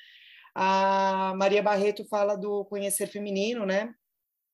A 0.55 1.35
Maria 1.37 1.63
Barreto 1.63 2.05
fala 2.09 2.37
do 2.37 2.65
conhecer 2.65 3.09
feminino, 3.09 3.67
né? 3.67 3.93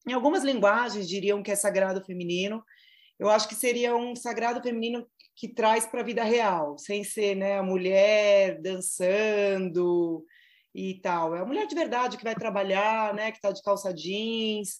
Em 0.09 0.13
algumas 0.13 0.43
linguagens 0.43 1.09
diriam 1.09 1.43
que 1.43 1.51
é 1.51 1.57
sagrado 1.57 2.05
feminino. 2.05 2.65
Eu 3.19 3.31
acho 3.31 3.49
que 3.49 3.55
seria 3.55 3.97
um 3.97 4.15
sagrado 4.15 4.63
feminino 4.63 5.07
que 5.35 5.49
traz 5.49 5.87
para 5.87 6.01
a 6.01 6.05
vida 6.05 6.25
real, 6.25 6.79
sem 6.79 7.05
ser 7.05 7.35
né, 7.35 7.59
a 7.59 7.63
mulher 7.63 8.61
dançando, 8.61 10.25
e 10.77 10.95
tal. 11.01 11.35
É 11.35 11.41
a 11.41 11.45
mulher 11.45 11.67
de 11.67 11.75
verdade 11.75 12.19
que 12.19 12.25
vai 12.25 12.35
trabalhar, 12.35 13.15
né, 13.15 13.31
que 13.31 13.39
está 13.39 13.51
de 13.51 13.63
calça 13.63 13.95
jeans, 13.95 14.79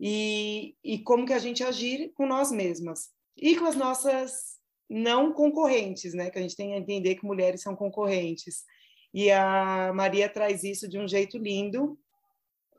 e, 0.00 0.76
e 0.82 0.98
como 1.00 1.26
que 1.26 1.32
a 1.32 1.38
gente 1.38 1.64
agir 1.64 2.12
com 2.14 2.24
nós 2.24 2.52
mesmas. 2.52 3.10
E 3.36 3.56
com 3.56 3.64
as 3.64 3.74
nossas 3.74 4.54
não 4.88 5.32
concorrentes, 5.32 6.14
né, 6.14 6.30
que 6.30 6.38
a 6.38 6.42
gente 6.42 6.54
tem 6.54 6.70
que 6.70 6.76
entender 6.76 7.16
que 7.16 7.26
mulheres 7.26 7.62
são 7.62 7.74
concorrentes. 7.74 8.62
E 9.12 9.30
a 9.30 9.92
Maria 9.92 10.28
traz 10.28 10.62
isso 10.62 10.88
de 10.88 10.98
um 10.98 11.08
jeito 11.08 11.36
lindo. 11.36 11.98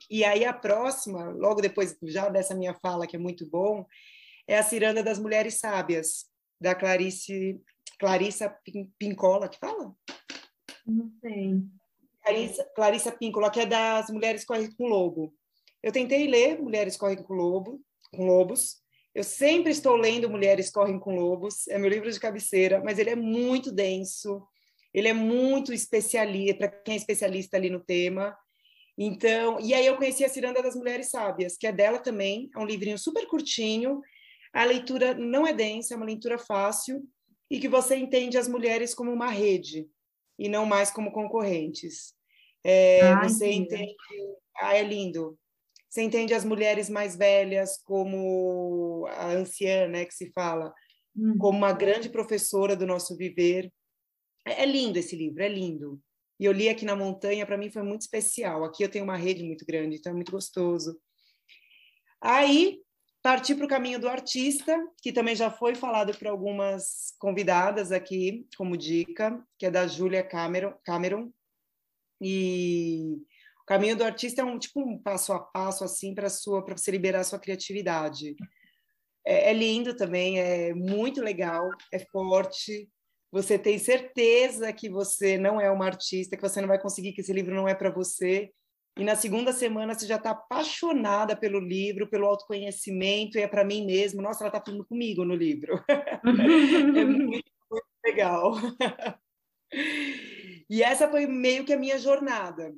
E 0.10 0.24
aí 0.24 0.46
a 0.46 0.54
próxima, 0.54 1.30
logo 1.32 1.62
depois 1.62 1.98
já 2.04 2.30
dessa 2.30 2.56
minha 2.56 2.74
fala, 2.76 3.06
que 3.06 3.18
é 3.18 3.20
muito 3.20 3.46
bom, 3.50 3.86
é 4.48 4.58
a 4.58 4.64
Ciranda 4.64 5.04
das 5.04 5.20
Mulheres 5.20 5.60
Sábias, 5.60 6.26
da 6.60 6.76
Clarice, 6.76 7.62
Clarissa 8.00 8.56
Pincola, 8.98 9.50
que 9.50 9.58
fala? 9.58 9.94
Não 10.86 11.12
sei. 11.20 11.62
Clarissa, 12.26 12.64
Clarissa 12.76 13.12
Píncola, 13.12 13.52
que 13.52 13.60
é 13.60 13.66
das 13.66 14.10
Mulheres 14.10 14.44
Correm 14.44 14.72
com 14.76 14.88
Lobo. 14.88 15.34
Eu 15.82 15.92
tentei 15.92 16.28
ler 16.28 16.60
Mulheres 16.60 16.98
Correm 16.98 17.22
com, 17.22 17.34
Lobo, 17.34 17.80
com 18.12 18.26
Lobos. 18.26 18.78
Eu 19.14 19.24
sempre 19.24 19.72
estou 19.72 19.96
lendo 19.96 20.30
Mulheres 20.30 20.72
Correm 20.72 21.00
com 21.00 21.16
Lobos. 21.16 21.68
É 21.68 21.78
meu 21.78 21.90
livro 21.90 22.12
de 22.12 22.20
cabeceira, 22.20 22.82
mas 22.84 22.98
ele 22.98 23.12
é 23.12 23.16
muito 23.16 23.72
denso. 23.72 24.46
Ele 24.94 25.08
é 25.08 25.14
muito 25.14 25.72
especialista, 25.72 26.58
para 26.58 26.68
quem 26.68 26.96
é 26.96 26.98
especialista 26.98 27.58
ali 27.58 27.70
no 27.70 27.80
tema. 27.80 28.36
Então, 28.98 29.60
e 29.60 29.74
aí 29.74 29.86
eu 29.86 29.98
conheci 29.98 30.24
a 30.24 30.30
Ciranda 30.30 30.64
das 30.64 30.76
Mulheres 30.76 31.10
Sábias, 31.10 31.58
que 31.58 31.68
é 31.68 31.72
dela 31.72 32.00
também. 32.00 32.50
É 32.56 32.60
um 32.60 32.66
livrinho 32.66 32.98
super 32.98 33.28
curtinho. 33.28 34.02
A 34.56 34.64
leitura 34.64 35.14
não 35.14 35.46
é 35.46 35.52
densa, 35.52 35.94
é 35.94 35.98
uma 35.98 36.06
leitura 36.06 36.38
fácil 36.38 37.06
e 37.52 37.60
que 37.60 37.68
você 37.68 37.98
entende 37.98 38.38
as 38.38 38.48
mulheres 38.48 38.96
como 38.96 39.12
uma 39.12 39.30
rede 39.30 39.86
e 40.40 40.48
não 40.48 40.66
mais 40.66 40.90
como 40.90 41.12
concorrentes. 41.12 42.14
É, 42.64 43.02
Ai, 43.02 43.28
você 43.28 43.52
entende. 43.52 43.94
Ah, 44.58 44.74
é 44.74 44.82
lindo. 44.82 45.38
Você 45.90 46.02
entende 46.02 46.34
as 46.34 46.46
mulheres 46.46 46.90
mais 46.90 47.18
velhas 47.18 47.78
como 47.84 49.06
a 49.10 49.28
anciã, 49.28 49.90
né, 49.90 50.06
que 50.06 50.14
se 50.14 50.32
fala, 50.32 50.74
hum. 51.16 51.38
como 51.38 51.58
uma 51.58 51.74
grande 51.74 52.10
professora 52.10 52.78
do 52.78 52.88
nosso 52.88 53.16
viver. 53.18 53.70
É, 54.46 54.64
é 54.64 54.66
lindo 54.66 54.98
esse 54.98 55.18
livro, 55.18 55.44
é 55.44 55.50
lindo. 55.50 56.02
E 56.40 56.46
eu 56.46 56.54
li 56.54 56.70
aqui 56.70 56.86
na 56.86 56.96
montanha, 56.96 57.46
para 57.46 57.58
mim 57.58 57.70
foi 57.70 57.84
muito 57.84 58.02
especial. 58.02 58.64
Aqui 58.64 58.84
eu 58.84 58.90
tenho 58.90 59.04
uma 59.04 59.18
rede 59.18 59.44
muito 59.44 59.66
grande, 59.66 59.98
então 59.98 60.14
é 60.14 60.16
muito 60.16 60.32
gostoso. 60.32 60.98
Aí 62.22 62.80
parti 63.26 63.56
para 63.56 63.66
o 63.66 63.68
caminho 63.68 64.00
do 64.00 64.08
artista, 64.08 64.78
que 65.02 65.12
também 65.12 65.36
já 65.36 65.50
foi 65.50 65.74
falado 65.74 66.16
por 66.16 66.28
algumas 66.28 67.12
convidadas 67.18 67.92
aqui, 67.92 68.48
como 68.56 68.78
dica, 68.78 69.44
que 69.58 69.66
é 69.66 69.72
da 69.72 69.88
Julia 69.88 70.22
Cameron, 70.22 70.76
Cameron. 70.86 71.32
E 72.22 73.18
o 73.64 73.66
caminho 73.66 73.98
do 73.98 74.04
artista 74.04 74.44
é 74.44 74.46
um 74.46 74.60
tipo 74.60 74.80
um 74.80 75.00
passo 75.00 75.34
a 75.34 75.40
passo 75.40 75.84
assim 75.84 76.14
para 76.14 76.30
sua 76.30 76.64
para 76.64 76.78
você 76.78 76.92
liberar 76.92 77.22
a 77.22 77.24
sua 77.24 77.40
criatividade. 77.40 78.36
É, 79.26 79.50
é 79.50 79.54
lindo 79.54 79.96
também, 79.96 80.40
é 80.40 80.76
muito 80.76 81.20
legal, 81.20 81.68
é 81.92 81.98
forte. 81.98 82.88
Você 83.32 83.58
tem 83.58 83.80
certeza 83.80 84.72
que 84.72 84.88
você 84.88 85.36
não 85.36 85.60
é 85.60 85.72
uma 85.72 85.88
artista, 85.88 86.36
que 86.36 86.48
você 86.48 86.62
não 86.62 86.68
vai 86.68 86.80
conseguir, 86.80 87.12
que 87.12 87.22
esse 87.22 87.34
livro 87.34 87.56
não 87.56 87.68
é 87.68 87.74
para 87.74 87.90
você, 87.90 88.52
e 88.98 89.04
na 89.04 89.16
segunda 89.16 89.52
semana 89.52 89.94
você 89.94 90.08
já 90.08 90.16
está 90.16 90.32
apaixonada 90.32 91.36
pelo 91.36 91.60
livro, 91.60 92.08
pelo 92.08 92.28
autoconhecimento, 92.28 93.38
e 93.38 93.42
é 93.42 93.48
para 93.48 93.66
mim 93.66 93.86
mesmo. 93.86 94.22
Nossa, 94.22 94.44
ela 94.44 94.48
está 94.48 94.64
falando 94.64 94.86
comigo 94.86 95.26
no 95.26 95.36
livro. 95.36 95.84
é 96.24 97.04
muito, 97.04 97.52
muito 97.70 97.86
legal. 98.06 98.54
e 100.70 100.82
essa 100.82 101.10
foi 101.10 101.26
meio 101.26 101.66
que 101.66 101.74
a 101.74 101.80
minha 101.80 102.00
jornada. 102.00 102.74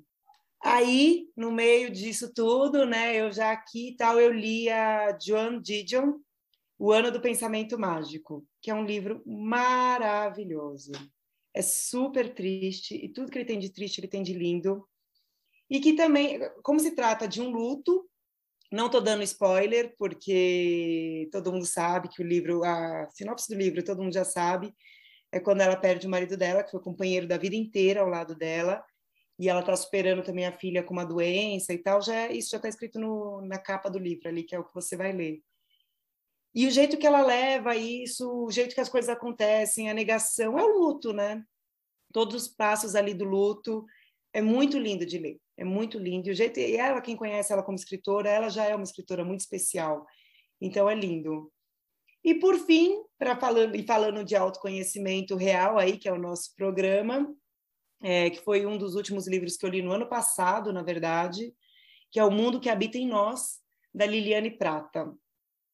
Aí, 0.63 1.29
no 1.37 1.51
meio 1.51 1.91
disso 1.91 2.33
tudo, 2.33 2.83
né, 2.83 3.15
eu 3.15 3.31
já 3.31 3.51
aqui 3.51 3.89
e 3.89 3.95
tal, 3.95 4.19
eu 4.19 4.33
li 4.33 4.67
a 4.71 5.15
Joan 5.19 5.61
Didion, 5.61 6.15
O 6.79 6.91
Ano 6.91 7.11
do 7.11 7.21
Pensamento 7.21 7.77
Mágico, 7.77 8.43
que 8.59 8.71
é 8.71 8.73
um 8.73 8.83
livro 8.83 9.21
maravilhoso. 9.23 10.93
É 11.53 11.61
super 11.61 12.33
triste, 12.33 12.95
e 12.95 13.07
tudo 13.07 13.31
que 13.31 13.37
ele 13.37 13.45
tem 13.45 13.59
de 13.59 13.69
triste, 13.69 13.99
ele 13.99 14.07
tem 14.07 14.23
de 14.23 14.33
lindo 14.33 14.83
e 15.69 15.79
que 15.79 15.93
também, 15.93 16.39
como 16.63 16.79
se 16.79 16.91
trata 16.91 17.27
de 17.27 17.41
um 17.41 17.49
luto, 17.49 18.09
não 18.71 18.87
estou 18.87 19.01
dando 19.01 19.23
spoiler, 19.23 19.95
porque 19.97 21.29
todo 21.31 21.51
mundo 21.51 21.65
sabe 21.65 22.09
que 22.09 22.21
o 22.21 22.25
livro, 22.25 22.63
a 22.63 23.09
sinopse 23.11 23.49
do 23.49 23.57
livro, 23.57 23.83
todo 23.83 24.01
mundo 24.01 24.13
já 24.13 24.25
sabe, 24.25 24.73
é 25.31 25.39
quando 25.39 25.61
ela 25.61 25.75
perde 25.75 26.07
o 26.07 26.09
marido 26.09 26.37
dela, 26.37 26.63
que 26.63 26.71
foi 26.71 26.81
companheiro 26.81 27.27
da 27.27 27.37
vida 27.37 27.55
inteira 27.55 28.01
ao 28.01 28.09
lado 28.09 28.35
dela, 28.35 28.83
e 29.39 29.47
ela 29.49 29.59
está 29.59 29.75
superando 29.75 30.23
também 30.23 30.45
a 30.45 30.57
filha 30.57 30.83
com 30.83 30.93
uma 30.93 31.05
doença 31.05 31.73
e 31.73 31.77
tal, 31.77 32.01
já 32.01 32.29
isso 32.31 32.49
já 32.49 32.57
está 32.57 32.67
escrito 32.67 32.99
no, 32.99 33.41
na 33.41 33.57
capa 33.57 33.89
do 33.89 33.99
livro 33.99 34.27
ali, 34.27 34.43
que 34.43 34.55
é 34.55 34.59
o 34.59 34.63
que 34.63 34.73
você 34.73 34.97
vai 34.97 35.13
ler. 35.13 35.41
E 36.55 36.65
o 36.65 36.71
jeito 36.71 36.97
que 36.97 37.05
ela 37.05 37.21
leva 37.21 37.75
isso, 37.75 38.45
o 38.45 38.51
jeito 38.51 38.73
que 38.73 38.81
as 38.81 38.89
coisas 38.89 39.09
acontecem, 39.09 39.89
a 39.89 39.93
negação, 39.93 40.57
é 40.57 40.63
o 40.63 40.79
luto, 40.79 41.13
né? 41.13 41.43
Todos 42.11 42.35
os 42.35 42.47
passos 42.47 42.95
ali 42.95 43.13
do 43.13 43.25
luto, 43.25 43.85
é 44.33 44.41
muito 44.41 44.79
lindo 44.79 45.05
de 45.05 45.19
ler. 45.19 45.39
É 45.57 45.63
muito 45.63 45.97
lindo. 45.97 46.27
E 46.27 46.31
o 46.31 46.35
jeito 46.35 46.59
e 46.59 46.77
ela, 46.77 47.01
quem 47.01 47.15
conhece 47.15 47.51
ela 47.51 47.63
como 47.63 47.75
escritora, 47.75 48.29
ela 48.29 48.49
já 48.49 48.65
é 48.65 48.75
uma 48.75 48.83
escritora 48.83 49.25
muito 49.25 49.41
especial. 49.41 50.05
Então 50.61 50.89
é 50.89 50.95
lindo. 50.95 51.51
E 52.23 52.35
por 52.35 52.57
fim, 52.57 53.01
para 53.17 53.35
falando 53.39 53.75
e 53.75 53.83
falando 53.83 54.23
de 54.23 54.35
autoconhecimento 54.35 55.35
real 55.35 55.77
aí, 55.77 55.97
que 55.97 56.07
é 56.07 56.13
o 56.13 56.19
nosso 56.19 56.53
programa, 56.55 57.33
é, 58.01 58.29
que 58.29 58.41
foi 58.41 58.65
um 58.65 58.77
dos 58.77 58.95
últimos 58.95 59.27
livros 59.27 59.57
que 59.57 59.65
eu 59.65 59.69
li 59.69 59.81
no 59.81 59.91
ano 59.91 60.07
passado, 60.07 60.71
na 60.71 60.83
verdade, 60.83 61.53
que 62.11 62.19
é 62.19 62.23
O 62.23 62.31
Mundo 62.31 62.59
que 62.59 62.69
Habita 62.69 62.97
em 62.97 63.07
Nós, 63.07 63.59
da 63.93 64.05
Liliane 64.05 64.51
Prata. 64.51 65.11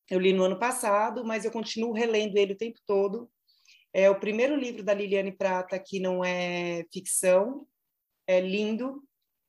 Eu 0.09 0.19
li 0.19 0.31
no 0.31 0.43
ano 0.43 0.59
passado, 0.59 1.25
mas 1.25 1.43
eu 1.43 1.51
continuo 1.51 1.91
relendo 1.91 2.37
ele 2.37 2.53
o 2.53 2.57
tempo 2.57 2.79
todo. 2.85 3.29
É 3.91 4.09
o 4.09 4.19
primeiro 4.19 4.55
livro 4.55 4.83
da 4.83 4.93
Liliane 4.93 5.31
Prata 5.31 5.79
que 5.79 5.99
não 5.99 6.23
é 6.23 6.85
ficção, 6.91 7.67
é 8.27 8.39
lindo, 8.39 9.03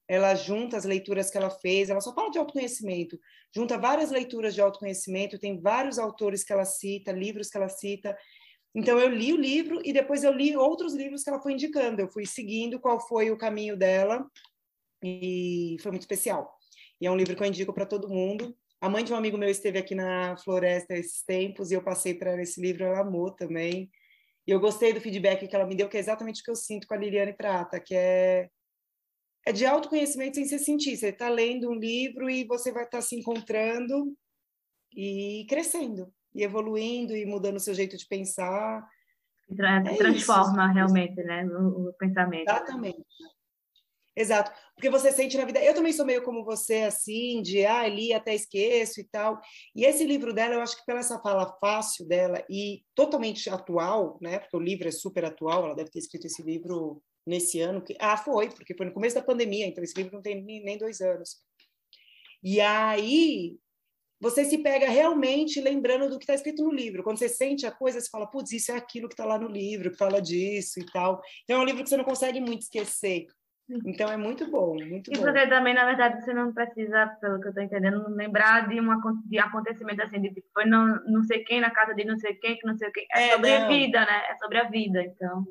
ela 0.09 0.35
junta 0.35 0.77
as 0.77 0.85
leituras 0.85 1.31
que 1.31 1.38
ela 1.38 1.51
fez, 1.51 1.88
ela 1.88 2.01
só 2.01 2.14
fala 2.14 2.31
de 2.31 2.38
autoconhecimento, 2.38 3.19
junta 3.55 3.79
várias 3.79 4.11
leituras 4.11 4.55
de 4.55 4.61
autoconhecimento, 4.61 5.38
tem 5.38 5.61
vários 5.61 5.99
autores 5.99 6.45
que 6.45 6.53
ela 6.53 6.64
cita, 6.64 7.12
livros 7.12 7.49
que 7.49 7.57
ela 7.57 7.69
cita. 7.69 8.17
Então 8.75 8.99
eu 8.99 9.09
li 9.09 9.33
o 9.33 9.37
livro 9.37 9.81
e 9.85 9.93
depois 9.93 10.25
eu 10.25 10.33
li 10.33 10.57
outros 10.57 10.95
livros 10.95 11.23
que 11.23 11.31
ela 11.31 11.40
foi 11.40 11.53
indicando, 11.53 12.03
eu 12.03 12.09
fui 12.09 12.27
seguindo 12.27 12.79
qual 12.81 13.01
foi 13.01 13.31
o 13.31 13.38
caminho 13.38 13.77
dela 13.77 14.27
e 15.03 15.77
foi 15.81 15.90
muito 15.90 16.03
especial. 16.03 16.55
E 17.01 17.07
é 17.07 17.11
um 17.11 17.17
livro 17.17 17.35
que 17.35 17.43
eu 17.43 17.47
indico 17.47 17.73
para 17.73 17.87
todo 17.87 18.09
mundo. 18.09 18.57
A 18.81 18.88
mãe 18.88 19.03
de 19.03 19.12
um 19.12 19.17
amigo 19.17 19.38
meu 19.38 19.49
esteve 19.49 19.79
aqui 19.79 19.95
na 19.95 20.37
floresta 20.37 20.95
esses 20.95 21.23
tempos 21.23 21.71
e 21.71 21.75
eu 21.75 21.83
passei 21.83 22.14
para 22.14 22.33
ela 22.33 22.43
esse 22.43 22.61
livro, 22.61 22.85
ela 22.85 23.01
amou 23.01 23.31
também. 23.31 23.90
E 24.47 24.51
eu 24.51 24.61
gostei 24.61 24.93
do 24.93 25.01
feedback 25.01 25.49
que 25.49 25.57
ela 25.57 25.67
me 25.67 25.75
deu, 25.75 25.88
que 25.88 25.97
é 25.97 26.01
exatamente 26.01 26.43
o 26.43 26.45
que 26.45 26.51
eu 26.51 26.57
sinto 26.57 26.87
com 26.87 26.95
a 26.95 26.97
Liliane 26.99 27.33
Prata, 27.33 27.81
que 27.81 27.95
é 27.95 28.51
é 29.46 29.52
de 29.52 29.66
autoconhecimento 29.66 30.37
sem 30.37 30.46
se 30.46 30.59
sentir. 30.59 30.96
Você 30.96 31.09
está 31.09 31.28
lendo 31.28 31.68
um 31.68 31.74
livro 31.74 32.30
e 32.30 32.44
você 32.44 32.72
vai 32.72 32.85
estar 32.85 32.98
tá 32.98 33.02
se 33.02 33.16
encontrando 33.16 34.16
e 34.94 35.44
crescendo, 35.48 36.12
e 36.35 36.42
evoluindo, 36.42 37.16
e 37.16 37.26
mudando 37.26 37.57
o 37.57 37.61
seu 37.61 37.74
jeito 37.74 37.96
de 37.96 38.07
pensar. 38.07 38.87
é 39.50 39.96
transforma 39.96 40.66
isso. 40.66 40.74
realmente 40.74 41.22
né, 41.22 41.44
o, 41.46 41.88
o 41.88 41.92
pensamento. 41.94 42.48
Exatamente. 42.48 43.04
Exato, 44.16 44.52
porque 44.76 44.88
você 44.88 45.11
sente 45.11 45.37
na 45.37 45.44
vida. 45.44 45.61
Eu 45.61 45.74
também 45.74 45.92
sou 45.92 46.07
meio 46.07 46.22
como 46.22 46.44
você, 46.44 46.83
assim, 46.83 47.42
de 47.42 47.66
ah, 47.66 47.87
li 47.88 48.12
até 48.12 48.33
esqueço 48.33 49.00
e 49.00 49.04
tal. 49.04 49.40
E 49.74 49.85
esse 49.85 50.07
livro 50.07 50.33
dela, 50.33 50.54
eu 50.54 50.61
acho 50.61 50.76
que 50.76 50.87
pela 50.87 51.00
essa 51.00 51.18
fala 51.18 51.52
fácil 51.61 52.07
dela 52.07 52.44
e 52.48 52.85
totalmente 52.94 53.50
atual, 53.50 54.16
né? 54.22 54.38
Porque 54.38 54.57
o 54.57 54.61
livro 54.61 54.87
é 54.87 54.92
super 54.92 55.24
atual, 55.24 55.64
ela 55.64 55.74
deve 55.74 55.90
ter 55.90 55.98
escrito 55.98 56.28
esse 56.28 56.42
livro 56.42 57.02
nesse 57.26 57.60
ano. 57.60 57.82
Que, 57.82 57.96
ah, 58.00 58.16
foi, 58.16 58.50
porque 58.50 58.74
foi 58.74 58.87
no 58.87 58.92
começo 58.92 59.14
da 59.14 59.22
pandemia, 59.22 59.66
então 59.66 59.82
esse 59.82 59.96
livro 59.96 60.14
não 60.14 60.22
tem 60.22 60.42
nem 60.42 60.78
dois 60.78 61.00
anos. 61.00 61.37
E 62.42 62.60
aí 62.60 63.58
você 64.20 64.44
se 64.44 64.58
pega 64.58 64.88
realmente 64.88 65.60
lembrando 65.60 66.08
do 66.08 66.18
que 66.18 66.24
está 66.24 66.34
escrito 66.34 66.62
no 66.62 66.72
livro. 66.72 67.02
Quando 67.02 67.18
você 67.18 67.28
sente 67.28 67.66
a 67.66 67.70
coisa, 67.70 68.00
você 68.00 68.08
fala, 68.08 68.26
putz, 68.26 68.52
isso 68.52 68.72
é 68.72 68.76
aquilo 68.76 69.08
que 69.08 69.14
está 69.14 69.24
lá 69.24 69.38
no 69.38 69.48
livro, 69.48 69.90
que 69.90 69.98
fala 69.98 70.20
disso 70.20 70.80
e 70.80 70.87
tal. 70.87 71.20
Então 71.42 71.58
é 71.58 71.60
um 71.60 71.66
livro 71.66 71.82
que 71.82 71.90
você 71.90 71.96
não 71.96 72.04
consegue 72.04 72.40
muito 72.40 72.62
esquecer. 72.62 73.26
Então 73.87 74.10
é 74.10 74.16
muito 74.16 74.50
bom, 74.50 74.74
muito 74.74 75.10
e 75.10 75.16
bom. 75.16 75.22
você 75.22 75.46
também, 75.48 75.72
na 75.72 75.87
verdade, 75.87 76.22
você 76.22 76.34
não 76.34 76.52
precisa, 76.52 77.06
pelo 77.18 77.40
que 77.40 77.46
eu 77.46 77.50
estou 77.50 77.64
entendendo, 77.64 78.04
lembrar 78.10 78.68
de, 78.68 78.76
de 79.26 79.38
acontecimento 79.38 80.02
assim, 80.02 80.20
de 80.20 80.34
tipo, 80.34 80.46
foi 80.52 80.66
não, 80.66 81.02
não 81.06 81.22
sei 81.22 81.42
quem 81.44 81.62
na 81.62 81.70
casa 81.70 81.94
de 81.94 82.04
não 82.04 82.18
sei 82.18 82.34
quem, 82.34 82.58
que 82.58 82.66
não 82.66 82.76
sei 82.76 82.90
quem. 82.90 83.06
É, 83.14 83.28
é 83.28 83.32
sobre 83.32 83.58
não. 83.58 83.64
a 83.64 83.68
vida, 83.68 84.00
né? 84.00 84.22
É 84.28 84.37
sobre 84.37 84.58
a 84.58 84.64
vida, 84.64 85.02
então. 85.02 85.46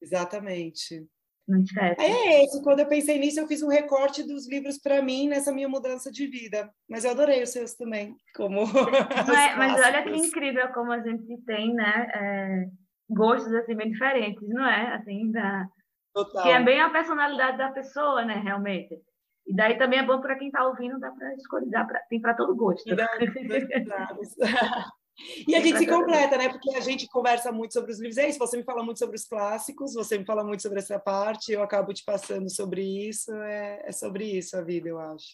Exatamente. 0.00 1.06
Não 1.46 1.60
esquece. 1.60 2.00
É 2.00 2.44
isso. 2.44 2.62
Quando 2.62 2.80
eu 2.80 2.86
pensei 2.86 3.18
nisso, 3.18 3.40
eu 3.40 3.46
fiz 3.46 3.62
um 3.62 3.68
recorte 3.68 4.22
dos 4.22 4.48
livros 4.48 4.78
para 4.78 5.02
mim 5.02 5.28
nessa 5.28 5.52
minha 5.52 5.68
mudança 5.68 6.10
de 6.10 6.26
vida. 6.26 6.70
Mas 6.88 7.04
eu 7.04 7.10
adorei 7.10 7.42
os 7.42 7.50
seus 7.50 7.74
também. 7.74 8.14
Como 8.36 8.60
é, 9.36 9.56
mas 9.56 9.80
olha 9.80 10.02
que 10.04 10.16
incrível 10.16 10.68
como 10.72 10.92
a 10.92 11.00
gente 11.00 11.36
tem, 11.44 11.74
né? 11.74 12.08
É, 12.14 12.68
gostos 13.08 13.52
assim 13.54 13.74
bem 13.74 13.90
diferentes, 13.90 14.48
não 14.48 14.64
é? 14.64 14.94
Assim, 14.94 15.32
da 15.32 15.66
Total. 16.12 16.42
Que 16.42 16.50
é 16.50 16.62
bem 16.62 16.80
a 16.80 16.90
personalidade 16.90 17.58
da 17.58 17.70
pessoa, 17.70 18.24
né, 18.24 18.34
realmente. 18.34 19.00
E 19.46 19.54
daí 19.54 19.78
também 19.78 20.00
é 20.00 20.04
bom 20.04 20.20
para 20.20 20.36
quem 20.36 20.48
está 20.48 20.66
ouvindo, 20.66 20.98
dá 20.98 21.10
para 21.12 21.34
escolher, 21.34 21.70
dá 21.70 21.84
pra, 21.84 22.00
tem 22.08 22.20
para 22.20 22.34
todo 22.34 22.54
gosto. 22.54 22.84
E 25.46 25.54
a 25.54 25.60
gente 25.60 25.78
se 25.78 25.86
completa, 25.86 26.36
né? 26.36 26.48
Porque 26.48 26.74
a 26.74 26.80
gente 26.80 27.08
conversa 27.08 27.52
muito 27.52 27.72
sobre 27.72 27.92
os 27.92 27.98
livros. 27.98 28.18
É 28.18 28.28
isso, 28.28 28.38
você 28.38 28.56
me 28.56 28.64
fala 28.64 28.82
muito 28.82 28.98
sobre 28.98 29.16
os 29.16 29.24
clássicos, 29.24 29.94
você 29.94 30.18
me 30.18 30.24
fala 30.24 30.44
muito 30.44 30.62
sobre 30.62 30.78
essa 30.78 30.98
parte, 30.98 31.52
eu 31.52 31.62
acabo 31.62 31.92
te 31.92 32.04
passando 32.04 32.48
sobre 32.50 32.82
isso. 32.82 33.32
É, 33.32 33.82
é 33.86 33.92
sobre 33.92 34.24
isso 34.24 34.56
a 34.56 34.62
vida, 34.62 34.88
eu 34.88 34.98
acho. 34.98 35.32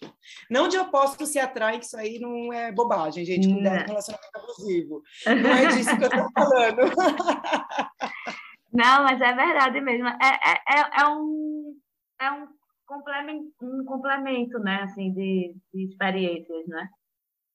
Não 0.51 0.68
de 0.68 0.79
opostos 0.79 1.31
se 1.31 1.38
atraem, 1.38 1.79
que 1.79 1.87
isso 1.87 1.96
aí 1.96 2.18
não 2.18 2.53
é 2.53 2.72
bobagem, 2.72 3.25
gente. 3.25 3.49
Cuidado 3.49 3.81
com 3.81 3.88
relacionamento 3.88 4.31
abusivo. 4.35 5.03
Não 5.27 5.51
é 5.51 5.66
disso 5.68 5.96
que 5.96 6.05
eu 6.05 6.09
estou 6.09 6.31
falando. 6.33 6.83
Não, 8.72 9.05
mas 9.05 9.18
é 9.22 9.33
verdade 9.33 9.81
mesmo. 9.81 10.07
É, 10.07 10.16
é, 10.20 10.81
é, 10.81 11.03
é 11.03 11.09
um, 11.09 11.75
é 12.20 12.31
um, 12.31 12.46
complemento, 12.87 13.53
um 13.62 13.85
complemento, 13.85 14.59
né, 14.59 14.83
assim, 14.83 15.12
de, 15.12 15.57
de 15.72 15.85
experiências, 15.85 16.66
né? 16.68 16.88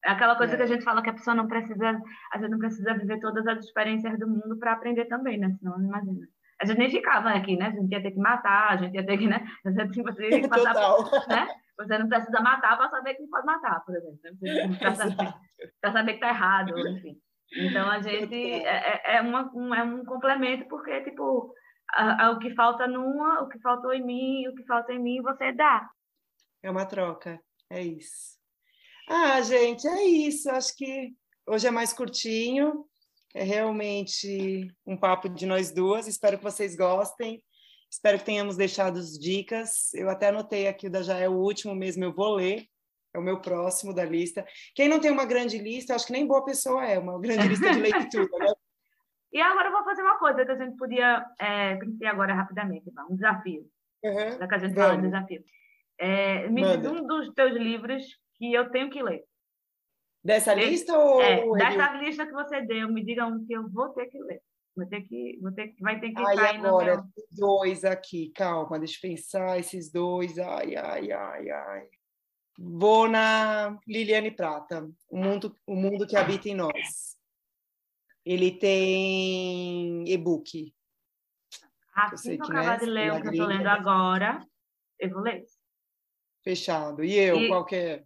É 0.03 0.11
aquela 0.11 0.35
coisa 0.35 0.53
é. 0.53 0.57
que 0.57 0.63
a 0.63 0.67
gente 0.67 0.83
fala 0.83 1.01
que 1.01 1.09
a 1.09 1.13
pessoa 1.13 1.35
não 1.35 1.47
precisa, 1.47 2.01
a 2.33 2.37
gente 2.37 2.49
não 2.49 2.57
precisa 2.57 2.93
viver 2.93 3.19
todas 3.19 3.45
as 3.45 3.63
experiências 3.63 4.17
do 4.19 4.27
mundo 4.27 4.57
para 4.57 4.73
aprender 4.73 5.05
também, 5.05 5.37
né? 5.37 5.55
Senão, 5.59 5.77
não 5.77 5.85
imagina. 5.85 6.27
A 6.61 6.65
gente 6.65 6.77
nem 6.77 6.91
ficava 6.91 7.29
aqui, 7.29 7.55
né? 7.55 7.67
A 7.67 7.71
gente 7.71 7.91
ia 7.91 8.01
ter 8.01 8.11
que 8.11 8.19
matar, 8.19 8.71
a 8.71 8.77
gente 8.77 8.95
ia 8.95 9.05
ter 9.05 9.17
que, 9.17 9.27
né? 9.27 9.45
Gente 9.65 9.91
tinha 9.91 10.41
que 10.41 10.47
passar 10.49 10.73
por, 10.73 11.27
né? 11.27 11.47
Você 11.77 11.97
não 11.97 12.07
precisa 12.07 12.39
matar 12.41 12.77
para 12.77 12.89
saber 12.89 13.15
que 13.15 13.27
pode 13.27 13.45
matar, 13.45 13.83
por 13.83 13.95
exemplo. 13.95 14.19
Né? 14.41 14.77
Para 14.79 14.93
saber, 14.95 15.33
saber 15.81 16.11
que 16.13 16.17
está 16.17 16.29
errado, 16.29 16.77
enfim. 16.77 17.17
Então 17.53 17.89
a 17.89 18.01
gente 18.01 18.35
é, 18.35 19.13
é, 19.13 19.17
é, 19.17 19.21
uma, 19.21 19.51
um, 19.53 19.75
é 19.75 19.83
um 19.83 20.05
complemento 20.05 20.67
porque 20.69 21.01
tipo 21.01 21.53
a, 21.93 22.27
a, 22.27 22.31
o 22.31 22.39
que 22.39 22.53
falta 22.55 22.87
numa, 22.87 23.41
o 23.41 23.49
que 23.49 23.59
faltou 23.59 23.93
em 23.93 24.05
mim, 24.05 24.47
o 24.47 24.55
que 24.55 24.63
falta 24.65 24.93
em 24.93 24.99
mim 24.99 25.21
você 25.21 25.51
dá. 25.51 25.89
É 26.63 26.71
uma 26.71 26.85
troca, 26.85 27.39
é 27.69 27.81
isso. 27.81 28.40
Ah, 29.13 29.41
gente, 29.41 29.85
é 29.85 30.03
isso. 30.05 30.49
Acho 30.49 30.73
que 30.73 31.13
hoje 31.45 31.67
é 31.67 31.71
mais 31.71 31.91
curtinho. 31.91 32.85
É 33.35 33.43
realmente 33.43 34.73
um 34.85 34.95
papo 34.95 35.27
de 35.27 35.45
nós 35.45 35.69
duas. 35.69 36.07
Espero 36.07 36.37
que 36.37 36.43
vocês 36.43 36.77
gostem. 36.77 37.43
Espero 37.91 38.17
que 38.17 38.23
tenhamos 38.23 38.55
deixado 38.55 38.97
as 38.97 39.19
dicas. 39.19 39.93
Eu 39.93 40.09
até 40.09 40.29
anotei 40.29 40.65
aqui, 40.65 40.87
o 40.87 40.89
da 40.89 41.01
já 41.01 41.17
é 41.17 41.27
o 41.27 41.33
último 41.33 41.75
mesmo, 41.75 42.05
eu 42.05 42.13
vou 42.13 42.35
ler 42.35 42.65
é 43.13 43.19
o 43.19 43.21
meu 43.21 43.41
próximo 43.41 43.93
da 43.93 44.05
lista. 44.05 44.45
Quem 44.73 44.87
não 44.87 44.97
tem 44.97 45.11
uma 45.11 45.25
grande 45.25 45.57
lista, 45.57 45.93
acho 45.93 46.07
que 46.07 46.13
nem 46.13 46.25
boa 46.25 46.45
pessoa 46.45 46.85
é, 46.85 46.97
uma 46.97 47.19
grande 47.19 47.49
lista 47.49 47.69
de 47.69 47.79
leitura, 47.79 48.29
né? 48.39 48.53
E 49.33 49.39
agora 49.41 49.69
eu 49.69 49.71
vou 49.71 49.83
fazer 49.85 50.01
uma 50.01 50.17
coisa 50.17 50.45
que 50.45 50.51
a 50.51 50.57
gente 50.57 50.75
podia 50.75 51.25
é, 51.39 51.75
pensar 51.75 52.09
agora 52.09 52.33
rapidamente, 52.33 52.89
um 53.09 53.15
desafio. 53.15 53.65
Uhum. 54.03 54.37
Já 54.37 54.47
que 54.47 54.55
a 54.55 54.57
gente 54.57 54.73
Vamos. 54.73 54.89
fala 54.89 54.95
de 54.97 55.07
desafio. 55.07 55.43
É, 55.97 56.49
me 56.49 56.61
diz 56.61 56.85
um 56.85 57.07
dos 57.07 57.33
teus 57.33 57.53
livros 57.53 58.03
que 58.41 58.51
eu 58.51 58.71
tenho 58.71 58.89
que 58.89 59.03
ler. 59.03 59.23
Dessa 60.23 60.55
lista 60.55 60.97
ou... 60.97 61.21
É, 61.21 61.47
dessa 61.57 61.93
lista 61.93 62.25
que 62.25 62.33
você 62.33 62.61
deu, 62.61 62.91
me 62.91 63.05
diga 63.05 63.27
um 63.27 63.45
que 63.45 63.53
eu 63.53 63.69
vou 63.69 63.89
ter 63.89 64.07
que 64.07 64.19
ler. 64.19 64.41
Vou 64.75 64.87
ter 64.87 65.01
que, 65.01 65.37
vou 65.39 65.51
ter, 65.51 65.75
vai 65.79 65.99
ter 65.99 66.11
que 66.11 66.19
ai, 66.19 66.55
agora, 66.55 66.95
meu... 66.95 67.05
dois 67.31 67.83
aqui, 67.83 68.31
calma, 68.33 68.79
deixa 68.79 68.97
eu 68.97 69.11
pensar, 69.11 69.59
esses 69.59 69.91
dois, 69.91 70.39
ai, 70.39 70.75
ai, 70.75 71.11
ai, 71.11 71.49
ai. 71.49 71.87
Vou 72.57 73.07
na 73.07 73.77
Liliane 73.87 74.31
Prata, 74.31 74.89
o 75.09 75.17
mundo, 75.17 75.55
o 75.67 75.75
mundo 75.75 76.07
que 76.07 76.15
habita 76.15 76.49
em 76.49 76.55
nós. 76.55 77.15
Ele 78.25 78.51
tem 78.51 80.07
e-book. 80.07 80.73
Assim 81.93 82.37
que 82.37 82.41
eu 82.41 82.45
acabar 82.45 82.79
de 82.79 82.85
ler 82.85 83.11
o 83.11 83.21
que 83.21 83.27
eu 83.27 83.31
estou 83.33 83.47
lendo 83.47 83.67
agora, 83.67 84.43
eu 84.99 85.09
vou 85.09 85.21
ler. 85.21 85.43
Fechado. 86.43 87.03
E 87.03 87.13
eu, 87.15 87.37
e... 87.37 87.47
qual 87.49 87.65
que 87.65 87.75
é? 87.75 88.03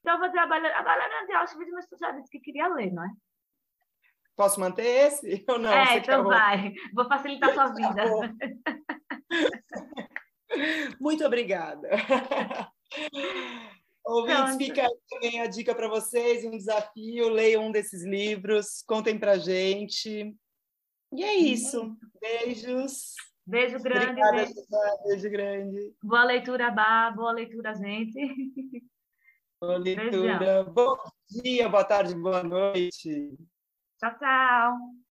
Então, 0.00 0.20
dizer 0.20 0.38
a 0.38 0.46
Bailarina, 0.46 0.78
a 0.78 0.82
Bailarina 0.82 1.26
de 1.26 1.32
Auschwitz, 1.32 1.72
mas 1.72 1.88
tu 1.88 1.96
já 1.98 2.10
disse 2.12 2.30
que 2.30 2.40
queria 2.40 2.68
ler, 2.68 2.92
não 2.92 3.04
é? 3.04 3.08
Posso 4.36 4.60
manter 4.60 4.84
esse 4.84 5.44
ou 5.48 5.58
não? 5.58 5.72
É, 5.72 5.98
então 5.98 6.24
vai. 6.24 6.72
Vou 6.94 7.08
facilitar 7.08 7.50
a 7.50 7.54
sua 7.54 7.72
vida. 7.74 8.36
Muito 11.00 11.24
obrigada. 11.24 11.88
Ouvintes, 14.04 14.56
fica 14.56 14.82
aí 14.82 14.98
também 15.10 15.40
a 15.40 15.46
dica 15.46 15.74
para 15.74 15.88
vocês, 15.88 16.44
um 16.44 16.56
desafio, 16.56 17.28
leiam 17.28 17.66
um 17.66 17.72
desses 17.72 18.02
livros, 18.04 18.82
contem 18.86 19.18
para 19.18 19.36
gente. 19.36 20.34
E 21.12 21.24
é 21.24 21.34
isso. 21.34 21.94
Beijos. 22.20 23.14
Beijo 23.46 23.78
grande. 23.80 24.10
Obrigada, 24.10 24.36
beijo. 24.36 24.54
beijo 25.06 25.30
grande. 25.30 25.94
Boa 26.02 26.24
leitura, 26.24 26.70
Bá. 26.70 27.10
Boa 27.10 27.32
leitura, 27.32 27.74
gente. 27.74 28.18
Beijão. 29.60 30.72
Bom 30.72 30.96
dia, 31.28 31.68
boa 31.68 31.84
tarde, 31.84 32.14
boa 32.14 32.44
noite. 32.44 33.36
Tchau, 33.98 34.18
tchau. 34.18 34.98